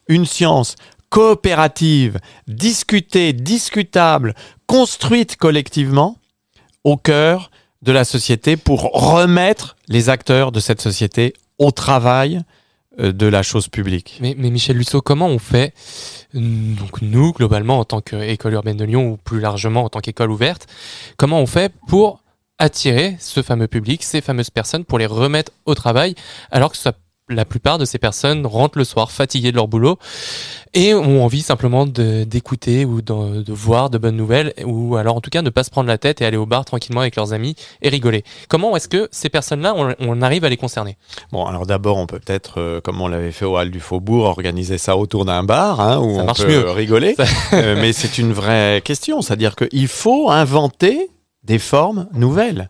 une 0.09 0.27
science 0.27 0.77
coopérative, 1.11 2.19
discutée, 2.47 3.33
discutable, 3.33 4.35
construite 4.67 5.37
collectivement 5.37 6.19
au 6.85 6.97
cœur 6.97 7.51
de 7.83 7.93
la 7.93 8.05
société 8.05 8.57
pour 8.57 8.83
remettre 8.93 9.77
les 9.89 10.09
acteurs 10.09 10.53
de 10.53 10.61
cette 10.61 10.81
société 10.81 11.35
au 11.59 11.71
travail 11.71 12.41
euh, 12.99 13.13
de 13.13 13.27
la 13.27 13.43
chose 13.43 13.69
publique. 13.69 14.19
Mais, 14.21 14.35
Michel 14.35 14.77
Lusso, 14.77 15.01
comment 15.01 15.29
on 15.29 15.39
fait, 15.39 15.75
donc 16.35 17.03
nous, 17.03 17.33
globalement, 17.33 17.79
en 17.79 17.85
tant 17.85 18.01
qu'école 18.01 18.55
urbaine 18.55 18.77
de 18.77 18.85
Lyon, 18.85 19.11
ou 19.13 19.17
plus 19.17 19.41
largement 19.41 19.85
en 19.85 19.89
tant 19.89 20.01
qu'école 20.01 20.31
ouverte, 20.31 20.67
comment 21.17 21.41
on 21.41 21.47
fait 21.47 21.73
pour 21.89 22.23
attirer 22.59 23.17
ce 23.21 23.43
fameux 23.43 23.69
public, 23.69 24.03
ces 24.03 24.21
fameuses 24.21 24.51
personnes, 24.51 24.85
pour 24.85 24.99
les 24.99 25.07
remettre 25.07 25.53
au 25.67 25.75
travail, 25.75 26.15
alors 26.51 26.73
que 26.73 26.79
ça 26.79 26.93
la 27.29 27.45
plupart 27.45 27.79
de 27.79 27.85
ces 27.85 27.99
personnes 27.99 28.47
rentrent 28.47 28.79
le 28.79 28.85
soir 28.85 29.11
fatiguées 29.11 29.51
de 29.51 29.57
leur 29.57 29.67
boulot 29.67 29.99
et 30.75 30.95
ont 30.95 31.25
envie 31.25 31.43
simplement 31.43 31.85
d'écouter 31.87 32.85
ou 32.85 33.03
de, 33.03 33.43
de, 33.43 33.53
voir 33.53 33.91
de 33.91 33.99
bonnes 33.99 34.17
nouvelles 34.17 34.53
ou 34.65 34.97
alors 34.97 35.17
en 35.17 35.21
tout 35.21 35.31
cas 35.31 35.43
ne 35.43 35.51
pas 35.51 35.65
se 35.65 35.71
prendre 35.71 35.89
la 35.89 35.99
tête 35.99 36.21
et 36.21 36.25
aller 36.25 36.37
au 36.37 36.47
bar 36.47 36.65
tranquillement 36.65 37.01
avec 37.01 37.17
leurs 37.17 37.33
amis 37.33 37.57
et 37.83 37.89
rigoler. 37.89 38.23
Comment 38.49 38.77
est-ce 38.77 38.89
que 38.89 39.09
ces 39.11 39.29
personnes-là, 39.29 39.75
on, 39.99 40.23
arrive 40.23 40.45
à 40.45 40.49
les 40.49 40.57
concerner? 40.57 40.97
Bon, 41.33 41.47
alors 41.47 41.67
d'abord, 41.67 41.97
on 41.97 42.07
peut 42.07 42.21
peut-être, 42.21 42.61
euh, 42.61 42.81
comme 42.81 43.01
on 43.01 43.09
l'avait 43.09 43.33
fait 43.33 43.45
au 43.45 43.57
Hall 43.59 43.71
du 43.71 43.81
Faubourg, 43.81 44.27
organiser 44.27 44.79
ça 44.79 44.97
autour 44.97 45.25
d'un 45.25 45.43
bar 45.43 45.81
hein, 45.81 45.99
où 45.99 46.21
on 46.21 46.33
peut 46.33 46.47
mieux. 46.47 46.71
rigoler. 46.71 47.17
Euh, 47.53 47.77
mais 47.81 47.93
c'est 47.93 48.19
une 48.19 48.33
vraie 48.33 48.83
question, 48.85 49.23
c'est-à-dire 49.23 49.57
qu'il 49.57 49.89
faut 49.89 50.31
inventer 50.31 51.11
des 51.45 51.59
formes 51.59 52.09
nouvelles. 52.13 52.69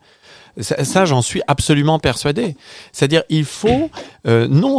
Ça, 0.60 1.04
j'en 1.04 1.22
suis 1.22 1.42
absolument 1.46 1.98
persuadé. 1.98 2.56
C'est-à-dire, 2.92 3.22
il 3.28 3.44
faut 3.44 3.90
euh, 4.26 4.48
non, 4.48 4.78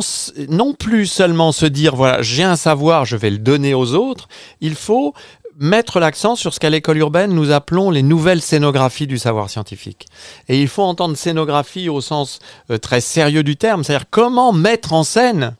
non 0.50 0.74
plus 0.74 1.06
seulement 1.06 1.52
se 1.52 1.66
dire, 1.66 1.96
voilà, 1.96 2.22
j'ai 2.22 2.44
un 2.44 2.56
savoir, 2.56 3.06
je 3.06 3.16
vais 3.16 3.30
le 3.30 3.38
donner 3.38 3.74
aux 3.74 3.94
autres. 3.94 4.28
Il 4.60 4.76
faut 4.76 5.14
mettre 5.60 6.00
l'accent 6.00 6.36
sur 6.36 6.54
ce 6.54 6.60
qu'à 6.60 6.70
l'école 6.70 6.98
urbaine 6.98 7.34
nous 7.34 7.52
appelons 7.52 7.90
les 7.90 8.04
nouvelles 8.04 8.42
scénographies 8.42 9.08
du 9.08 9.18
savoir 9.18 9.50
scientifique. 9.50 10.06
Et 10.50 10.62
il 10.62 10.68
faut 10.68 10.84
entendre 10.84 11.18
scénographie 11.18 11.90
au 11.90 12.02
sens 12.02 12.40
euh, 12.70 12.78
très 12.78 13.02
sérieux 13.02 13.44
du 13.44 13.58
terme, 13.58 13.84
c'est-à-dire 13.84 14.08
comment 14.10 14.54
mettre 14.54 14.94
en 14.94 15.04
scène 15.04 15.56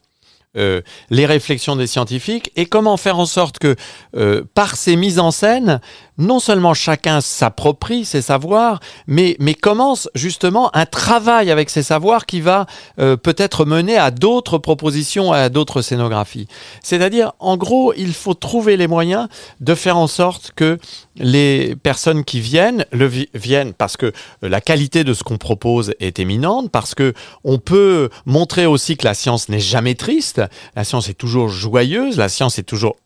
euh, 0.56 0.82
les 1.10 1.26
réflexions 1.26 1.76
des 1.76 1.88
scientifiques 1.88 2.52
et 2.56 2.66
comment 2.66 2.98
faire 2.98 3.20
en 3.20 3.26
sorte 3.26 3.60
que 3.60 3.76
euh, 4.16 4.44
par 4.56 4.76
ces 4.76 4.96
mises 4.96 5.20
en 5.20 5.30
scène, 5.30 5.82
non 6.18 6.40
seulement 6.40 6.74
chacun 6.74 7.22
s'approprie 7.22 8.06
ses 8.06 8.22
savoirs, 8.22 8.80
mais, 9.06 9.36
mais 9.40 9.54
commence 9.54 10.10
justement 10.16 10.76
un 10.76 10.86
travail 10.86 11.52
avec 11.52 11.70
ces 11.70 11.84
savoirs 11.84 12.26
qui 12.26 12.42
va 12.42 12.66
euh, 12.98 13.18
peut-être 13.18 13.66
mener 13.66 13.98
à 13.98 14.10
d'autres 14.10 14.58
propositions, 14.58 15.32
à 15.32 15.50
d'autres 15.50 15.82
scénographies. 15.82 16.48
C'est-à-dire, 16.82 17.34
en 17.40 17.58
gros, 17.58 17.94
il 17.96 18.14
faut 18.14 18.34
trouver 18.34 18.78
les 18.78 18.88
moyens 18.88 19.28
de 19.60 19.76
faire 19.76 19.98
en 19.98 20.08
sorte 20.08 20.54
que 20.56 20.80
les 21.20 21.76
personnes 21.76 22.24
qui 22.24 22.40
viennent 22.40 22.86
le 22.92 23.08
viennent 23.34 23.74
parce 23.74 23.98
que 23.98 24.12
la 24.42 24.62
qualité 24.62 25.04
de 25.04 25.14
ce 25.14 25.24
qu'on 25.24 25.38
propose 25.38 25.94
est 26.00 26.20
éminente, 26.20 26.72
parce 26.72 26.96
que 26.96 27.14
on 27.44 27.58
peut 27.58 28.10
montrer 28.26 28.66
aussi 28.66 28.98
que 28.98 29.06
la 29.06 29.14
science 29.14 29.50
n'est 29.50 29.60
jamais 29.60 29.96
triste, 29.96 30.42
la 30.76 30.84
science 30.84 31.10
est 31.10 31.14
toujours 31.14 31.50
joyeuse, 31.50 32.18
la 32.18 32.30
science 32.30 32.60
est 32.60 32.64
toujours 32.64 32.98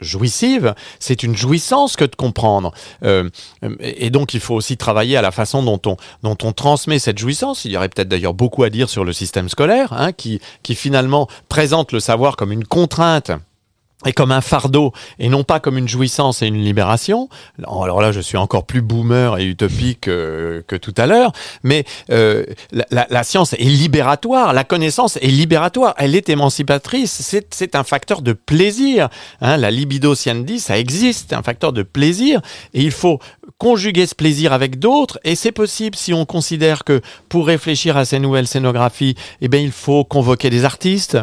jouissive, 0.00 0.74
c'est 0.98 1.22
une 1.22 1.36
jouissance 1.36 1.96
que 1.96 2.04
de 2.04 2.16
comprendre. 2.16 2.72
Euh, 3.04 3.28
et 3.80 4.10
donc 4.10 4.34
il 4.34 4.40
faut 4.40 4.54
aussi 4.54 4.76
travailler 4.76 5.16
à 5.16 5.22
la 5.22 5.32
façon 5.32 5.62
dont 5.62 5.80
on, 6.22 6.52
transmet 6.52 6.98
cette 6.98 7.18
jouissance. 7.18 7.64
Il 7.64 7.72
y 7.72 7.76
aurait 7.76 7.88
peut-être 7.88 8.08
d'ailleurs 8.08 8.34
beaucoup 8.34 8.62
à 8.62 8.70
dire 8.70 8.88
sur 8.88 9.04
le 9.04 9.12
système 9.12 9.48
scolaire, 9.48 9.92
hein, 9.92 10.12
qui 10.12 10.40
finalement 10.74 11.28
présente 11.48 11.92
le 11.92 12.00
savoir 12.00 12.36
comme 12.36 12.52
une 12.52 12.64
contrainte 12.64 13.32
et 14.04 14.12
comme 14.12 14.30
un 14.30 14.42
fardeau 14.42 14.92
et 15.18 15.28
non 15.28 15.42
pas 15.42 15.58
comme 15.58 15.78
une 15.78 15.88
jouissance 15.88 16.42
et 16.42 16.46
une 16.46 16.62
libération. 16.62 17.28
Alors 17.66 18.02
là, 18.02 18.12
je 18.12 18.20
suis 18.20 18.36
encore 18.36 18.66
plus 18.66 18.82
boomer 18.82 19.38
et 19.38 19.46
utopique 19.46 20.02
que, 20.02 20.76
tout 20.76 20.94
à 20.98 21.06
l'heure, 21.06 21.32
mais 21.62 21.84
euh, 22.10 22.44
la, 22.90 23.24
science 23.24 23.54
est 23.54 23.64
libératoire, 23.64 24.52
la 24.52 24.64
connaissance 24.64 25.16
est 25.16 25.28
libératoire, 25.28 25.94
elle 25.96 26.14
est 26.14 26.28
émancipatrice, 26.28 27.40
c'est 27.50 27.74
un 27.74 27.84
facteur 27.84 28.20
de 28.20 28.34
plaisir. 28.34 29.08
Hein, 29.40 29.56
la 29.56 29.70
libido 29.70 30.14
dit, 30.14 30.60
ça 30.60 30.78
existe, 30.78 31.32
un 31.32 31.42
facteur 31.42 31.72
de 31.72 31.82
plaisir, 31.82 32.40
et 32.74 32.82
il 32.82 32.90
faut 32.90 33.18
conjuguer 33.58 34.06
ce 34.06 34.14
plaisir 34.14 34.52
avec 34.52 34.78
d'autres, 34.78 35.18
et 35.24 35.34
c'est 35.34 35.52
possible 35.52 35.96
si 35.96 36.12
on 36.12 36.24
considère 36.24 36.84
que 36.84 37.00
pour 37.28 37.46
réfléchir 37.46 37.96
à 37.96 38.04
ces 38.04 38.18
nouvelles 38.18 38.46
scénographies, 38.46 39.14
eh 39.40 39.48
bien, 39.48 39.60
il 39.60 39.72
faut 39.72 40.04
convoquer 40.04 40.50
des 40.50 40.64
artistes, 40.64 41.18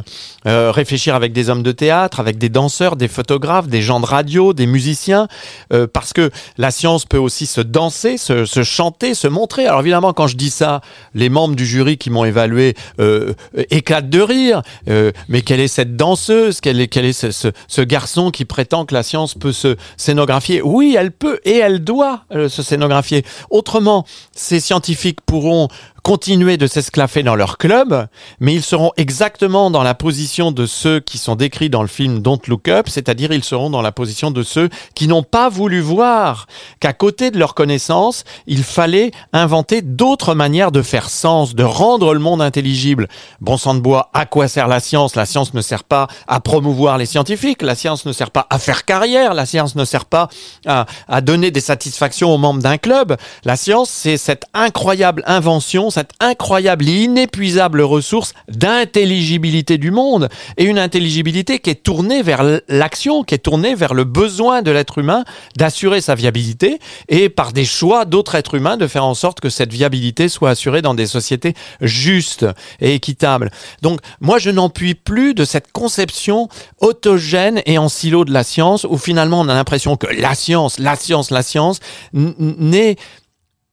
euh, 0.48 0.72
réfléchir 0.72 1.16
avec 1.16 1.34
des 1.34 1.50
hommes 1.50 1.64
de 1.64 1.72
théâtre, 1.72 2.20
avec 2.20 2.38
des 2.38 2.50
danseurs, 2.50 2.96
des 2.96 3.08
photographes, 3.08 3.68
des 3.68 3.82
gens 3.82 4.00
de 4.00 4.06
radio, 4.06 4.54
des 4.54 4.68
musiciens, 4.68 5.28
euh, 5.74 5.88
parce 5.92 6.14
que 6.14 6.32
la 6.58 6.72
science 6.72 7.06
peut 7.06 7.18
aussi 7.18 7.46
se 7.46 7.62
danser, 7.62 8.18
se, 8.18 8.46
se, 8.46 8.64
chanter, 8.64 9.14
se 9.14 9.28
montrer. 9.28 9.66
Alors 9.66 9.82
évidemment, 9.82 10.14
quand 10.14 10.28
je 10.28 10.36
dis 10.38 10.50
ça, 10.50 10.82
les 11.14 11.30
membres 11.30 11.56
du 11.56 11.66
jury 11.66 11.98
qui 11.98 12.10
m'ont 12.10 12.26
évalué 12.26 12.76
euh, 13.00 13.34
éclatent 13.70 14.10
de 14.10 14.22
rire. 14.22 14.62
Euh, 14.90 15.12
mais 15.30 15.42
quelle 15.42 15.60
est 15.60 15.68
cette 15.68 15.96
danseuse? 15.96 16.62
Quel 16.62 16.80
est, 16.80 16.88
quel 16.88 17.06
est 17.06 17.14
ce, 17.14 17.32
ce, 17.32 17.50
ce 17.68 17.82
garçon 17.82 18.32
qui 18.32 18.46
prétend 18.46 18.86
que 18.86 18.94
la 18.94 19.04
science 19.04 19.34
peut 19.34 19.52
se 19.52 19.76
scénographier? 19.98 20.62
Oui, 20.62 20.96
elle 20.98 21.12
peut 21.12 21.40
et 21.46 21.58
elle 21.58 21.84
doit 21.84 22.13
euh, 22.32 22.50
se 22.50 22.64
scénographier. 22.64 23.26
Autrement, 23.50 24.06
ces 24.34 24.60
scientifiques 24.60 25.22
pourront 25.22 25.68
continuer 26.04 26.58
de 26.58 26.68
s'esclaffer 26.68 27.24
dans 27.24 27.36
leur 27.36 27.58
club, 27.58 28.08
mais 28.42 28.54
ils 28.54 28.62
seront 28.62 28.92
exactement 28.98 29.72
dans 29.72 29.84
la 29.84 29.96
position 29.96 30.52
de 30.52 30.66
ceux 30.66 31.00
qui 31.00 31.18
sont 31.18 31.36
décrits 31.36 31.70
dans 31.70 31.82
le 31.82 31.88
film 31.88 32.20
Don't 32.20 32.42
Look 32.48 32.68
Up, 32.68 32.88
c'est-à-dire 32.90 33.32
ils 33.32 33.44
seront 33.44 33.70
dans 33.70 33.82
la 33.82 33.94
position 33.94 34.30
de 34.30 34.44
ceux 34.44 34.70
qui 34.96 35.08
n'ont 35.08 35.24
pas 35.24 35.48
voulu 35.48 35.80
voir 35.80 36.48
qu'à 36.82 36.92
côté 36.92 37.32
de 37.32 37.40
leur 37.40 37.56
connaissance, 37.56 38.26
il 38.48 38.64
fallait 38.64 39.12
inventer 39.32 39.82
d'autres 39.82 40.36
manières 40.36 40.74
de 40.74 40.82
faire 40.82 41.10
sens, 41.10 41.56
de 41.56 41.64
rendre 41.64 42.14
le 42.14 42.20
monde 42.20 42.42
intelligible. 42.42 43.08
Bon 43.40 43.56
sang 43.56 43.74
de 43.74 43.80
bois, 43.80 44.10
à 44.14 44.26
quoi 44.26 44.50
sert 44.50 44.68
la 44.68 44.82
science? 44.82 45.16
La 45.16 45.26
science 45.26 45.54
ne 45.54 45.62
sert 45.62 45.86
pas 45.86 46.08
à 46.28 46.42
promouvoir 46.42 46.98
les 46.98 47.06
scientifiques, 47.06 47.62
la 47.62 47.76
science 47.76 48.06
ne 48.06 48.12
sert 48.12 48.32
pas 48.32 48.46
à 48.50 48.60
faire 48.60 48.84
carrière, 48.84 49.34
la 49.34 49.46
science 49.46 49.76
ne 49.76 49.86
sert 49.86 50.06
pas 50.06 50.28
à, 50.66 50.86
à 51.08 51.22
donner 51.22 51.50
des 51.50 51.62
satisfactions 51.62 52.34
aux 52.34 52.38
membres 52.38 52.62
d'un 52.62 52.78
club. 52.78 53.16
La 53.46 53.56
science, 53.56 53.90
c'est 53.90 54.18
cette 54.18 54.44
incroyable 54.54 55.24
invention, 55.28 55.93
cette 55.94 56.12
incroyable 56.20 56.90
et 56.90 57.04
inépuisable 57.04 57.82
ressource 57.82 58.34
d'intelligibilité 58.48 59.78
du 59.78 59.92
monde 59.92 60.30
et 60.58 60.66
une 60.66 60.80
intelligibilité 60.80 61.60
qui 61.60 61.70
est 61.70 61.84
tournée 61.84 62.24
vers 62.24 62.44
l'action, 62.68 63.24
qui 63.24 63.36
est 63.36 63.40
tournée 63.40 63.76
vers 63.76 63.94
le 63.94 64.04
besoin 64.04 64.62
de 64.62 64.72
l'être 64.72 64.98
humain 64.98 65.24
d'assurer 65.58 66.02
sa 66.02 66.16
viabilité 66.16 66.80
et 67.10 67.30
par 67.30 67.54
des 67.54 67.66
choix 67.66 68.06
d'autres 68.06 68.36
êtres 68.36 68.56
humains 68.56 68.78
de 68.78 68.88
faire 68.88 69.06
en 69.06 69.14
sorte 69.14 69.40
que 69.40 69.50
cette 69.50 69.72
viabilité 69.72 70.30
soit 70.30 70.50
assurée 70.50 70.82
dans 70.82 70.96
des 70.96 71.08
sociétés 71.08 71.54
justes 71.82 72.46
et 72.80 72.96
équitables. 72.96 73.52
Donc 73.82 74.00
moi 74.20 74.40
je 74.40 74.50
n'en 74.50 74.70
puis 74.70 74.96
plus 74.96 75.34
de 75.34 75.46
cette 75.46 75.72
conception 75.72 76.50
autogène 76.82 77.62
et 77.66 77.78
en 77.78 77.90
silo 77.90 78.26
de 78.26 78.34
la 78.34 78.44
science 78.44 78.86
où 78.90 78.98
finalement 78.98 79.42
on 79.42 79.50
a 79.50 79.54
l'impression 79.54 79.96
que 79.96 80.08
la 80.08 80.34
science, 80.34 80.80
la 80.80 80.96
science, 80.96 81.30
la 81.30 81.44
science 81.44 81.80
n'est 82.14 82.96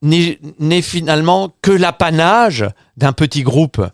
n'est 0.03 0.83
finalement 0.83 1.53
que 1.63 1.71
l'apanage 1.71 2.67
d'un 2.97 3.13
petit 3.13 3.43
groupe. 3.43 3.85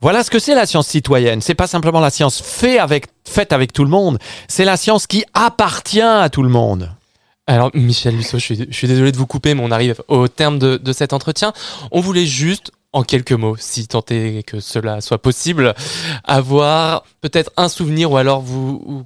Voilà 0.00 0.22
ce 0.22 0.30
que 0.30 0.38
c'est 0.38 0.54
la 0.54 0.66
science 0.66 0.88
citoyenne. 0.88 1.40
C'est 1.40 1.54
pas 1.54 1.66
simplement 1.66 2.00
la 2.00 2.10
science 2.10 2.42
faite 2.42 3.52
avec 3.52 3.72
tout 3.72 3.84
le 3.84 3.90
monde. 3.90 4.18
C'est 4.48 4.64
la 4.64 4.76
science 4.76 5.06
qui 5.06 5.24
appartient 5.32 6.00
à 6.00 6.28
tout 6.28 6.42
le 6.42 6.50
monde. 6.50 6.90
Alors, 7.46 7.70
Michel 7.74 8.16
Lusso, 8.16 8.38
je 8.38 8.66
suis, 8.70 8.88
désolé 8.88 9.12
de 9.12 9.16
vous 9.16 9.26
couper, 9.26 9.54
mais 9.54 9.62
on 9.62 9.70
arrive 9.70 10.02
au 10.08 10.28
terme 10.28 10.58
de, 10.58 10.76
de 10.78 10.92
cet 10.92 11.12
entretien. 11.12 11.52
On 11.90 12.00
voulait 12.00 12.26
juste, 12.26 12.70
en 12.92 13.02
quelques 13.02 13.32
mots, 13.32 13.56
si 13.58 13.86
tant 13.86 14.04
est 14.10 14.42
que 14.46 14.60
cela 14.60 15.00
soit 15.00 15.20
possible, 15.20 15.74
avoir 16.24 17.04
peut-être 17.20 17.50
un 17.56 17.68
souvenir 17.68 18.12
ou 18.12 18.16
alors 18.16 18.40
vous 18.40 19.04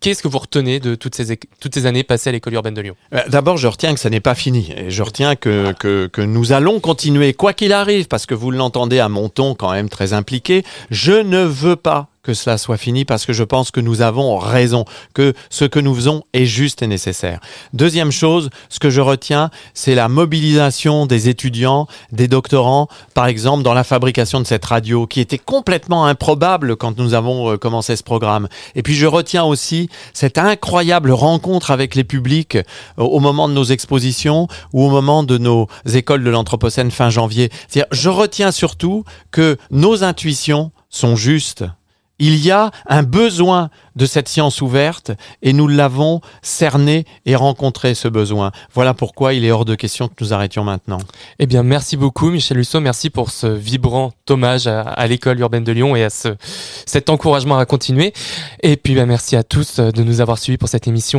Qu'est-ce 0.00 0.22
que 0.22 0.28
vous 0.28 0.38
retenez 0.38 0.80
de 0.80 0.94
toutes 0.94 1.14
ces, 1.14 1.38
toutes 1.60 1.74
ces 1.74 1.84
années 1.84 2.04
passées 2.04 2.30
à 2.30 2.32
l'école 2.32 2.54
urbaine 2.54 2.72
de 2.72 2.80
Lyon? 2.80 2.96
Euh, 3.12 3.20
D'abord, 3.28 3.58
je 3.58 3.68
retiens 3.68 3.92
que 3.92 4.00
ça 4.00 4.08
n'est 4.08 4.20
pas 4.20 4.34
fini. 4.34 4.72
Et 4.74 4.90
je 4.90 5.02
retiens 5.02 5.36
que, 5.36 5.72
que, 5.78 6.06
que 6.06 6.22
nous 6.22 6.52
allons 6.52 6.80
continuer, 6.80 7.34
quoi 7.34 7.52
qu'il 7.52 7.74
arrive, 7.74 8.08
parce 8.08 8.24
que 8.24 8.34
vous 8.34 8.50
l'entendez 8.50 8.98
à 8.98 9.10
mon 9.10 9.28
ton 9.28 9.54
quand 9.54 9.72
même 9.72 9.90
très 9.90 10.14
impliqué. 10.14 10.64
Je 10.90 11.12
ne 11.12 11.42
veux 11.44 11.76
pas 11.76 12.08
que 12.22 12.34
cela 12.34 12.58
soit 12.58 12.76
fini 12.76 13.04
parce 13.04 13.24
que 13.24 13.32
je 13.32 13.44
pense 13.44 13.70
que 13.70 13.80
nous 13.80 14.02
avons 14.02 14.36
raison, 14.36 14.84
que 15.14 15.32
ce 15.48 15.64
que 15.64 15.80
nous 15.80 15.94
faisons 15.94 16.22
est 16.34 16.44
juste 16.44 16.82
et 16.82 16.86
nécessaire. 16.86 17.40
Deuxième 17.72 18.12
chose, 18.12 18.50
ce 18.68 18.78
que 18.78 18.90
je 18.90 19.00
retiens, 19.00 19.50
c'est 19.72 19.94
la 19.94 20.08
mobilisation 20.08 21.06
des 21.06 21.28
étudiants, 21.28 21.86
des 22.12 22.28
doctorants, 22.28 22.88
par 23.14 23.26
exemple 23.26 23.62
dans 23.62 23.72
la 23.72 23.84
fabrication 23.84 24.40
de 24.40 24.46
cette 24.46 24.64
radio, 24.64 25.06
qui 25.06 25.20
était 25.20 25.38
complètement 25.38 26.04
improbable 26.04 26.76
quand 26.76 26.98
nous 26.98 27.14
avons 27.14 27.52
euh, 27.52 27.56
commencé 27.56 27.96
ce 27.96 28.02
programme. 28.02 28.48
Et 28.74 28.82
puis 28.82 28.94
je 28.94 29.06
retiens 29.06 29.44
aussi 29.44 29.88
cette 30.12 30.36
incroyable 30.36 31.12
rencontre 31.12 31.70
avec 31.70 31.94
les 31.94 32.04
publics 32.04 32.56
euh, 32.56 32.62
au 32.98 33.20
moment 33.20 33.48
de 33.48 33.54
nos 33.54 33.64
expositions 33.64 34.46
ou 34.74 34.84
au 34.84 34.90
moment 34.90 35.22
de 35.22 35.38
nos 35.38 35.68
écoles 35.90 36.22
de 36.22 36.30
l'Anthropocène 36.30 36.90
fin 36.90 37.08
janvier. 37.08 37.50
Je 37.92 38.08
retiens 38.10 38.52
surtout 38.52 39.04
que 39.30 39.56
nos 39.70 40.04
intuitions 40.04 40.70
sont 40.90 41.16
justes 41.16 41.64
il 42.20 42.36
y 42.36 42.52
a 42.52 42.70
un 42.86 43.02
besoin 43.02 43.70
de 43.96 44.06
cette 44.06 44.28
science 44.28 44.62
ouverte 44.62 45.10
et 45.42 45.52
nous 45.52 45.66
l'avons 45.66 46.20
cerné 46.42 47.04
et 47.26 47.34
rencontré 47.34 47.94
ce 47.94 48.06
besoin. 48.06 48.52
Voilà 48.72 48.94
pourquoi 48.94 49.34
il 49.34 49.44
est 49.44 49.50
hors 49.50 49.64
de 49.64 49.74
question 49.74 50.06
que 50.06 50.14
nous 50.20 50.32
arrêtions 50.32 50.62
maintenant. 50.62 50.98
Eh 51.38 51.46
bien, 51.46 51.62
merci 51.62 51.96
beaucoup 51.96 52.30
Michel 52.30 52.58
Lusso, 52.58 52.78
merci 52.80 53.10
pour 53.10 53.30
ce 53.30 53.48
vibrant 53.48 54.12
hommage 54.28 54.68
à, 54.68 55.06
l'école 55.08 55.40
urbaine 55.40 55.64
de 55.64 55.72
Lyon 55.72 55.96
et 55.96 56.04
à 56.04 56.10
ce, 56.10 56.28
cet 56.86 57.10
encouragement 57.10 57.58
à 57.58 57.66
continuer. 57.66 58.12
Et 58.62 58.76
puis, 58.76 58.94
ben, 58.94 59.06
merci 59.06 59.34
à 59.34 59.42
tous 59.42 59.80
de 59.80 60.02
nous 60.04 60.20
avoir 60.20 60.38
suivis 60.38 60.58
pour 60.58 60.68
cette 60.68 60.86
émission 60.86 61.18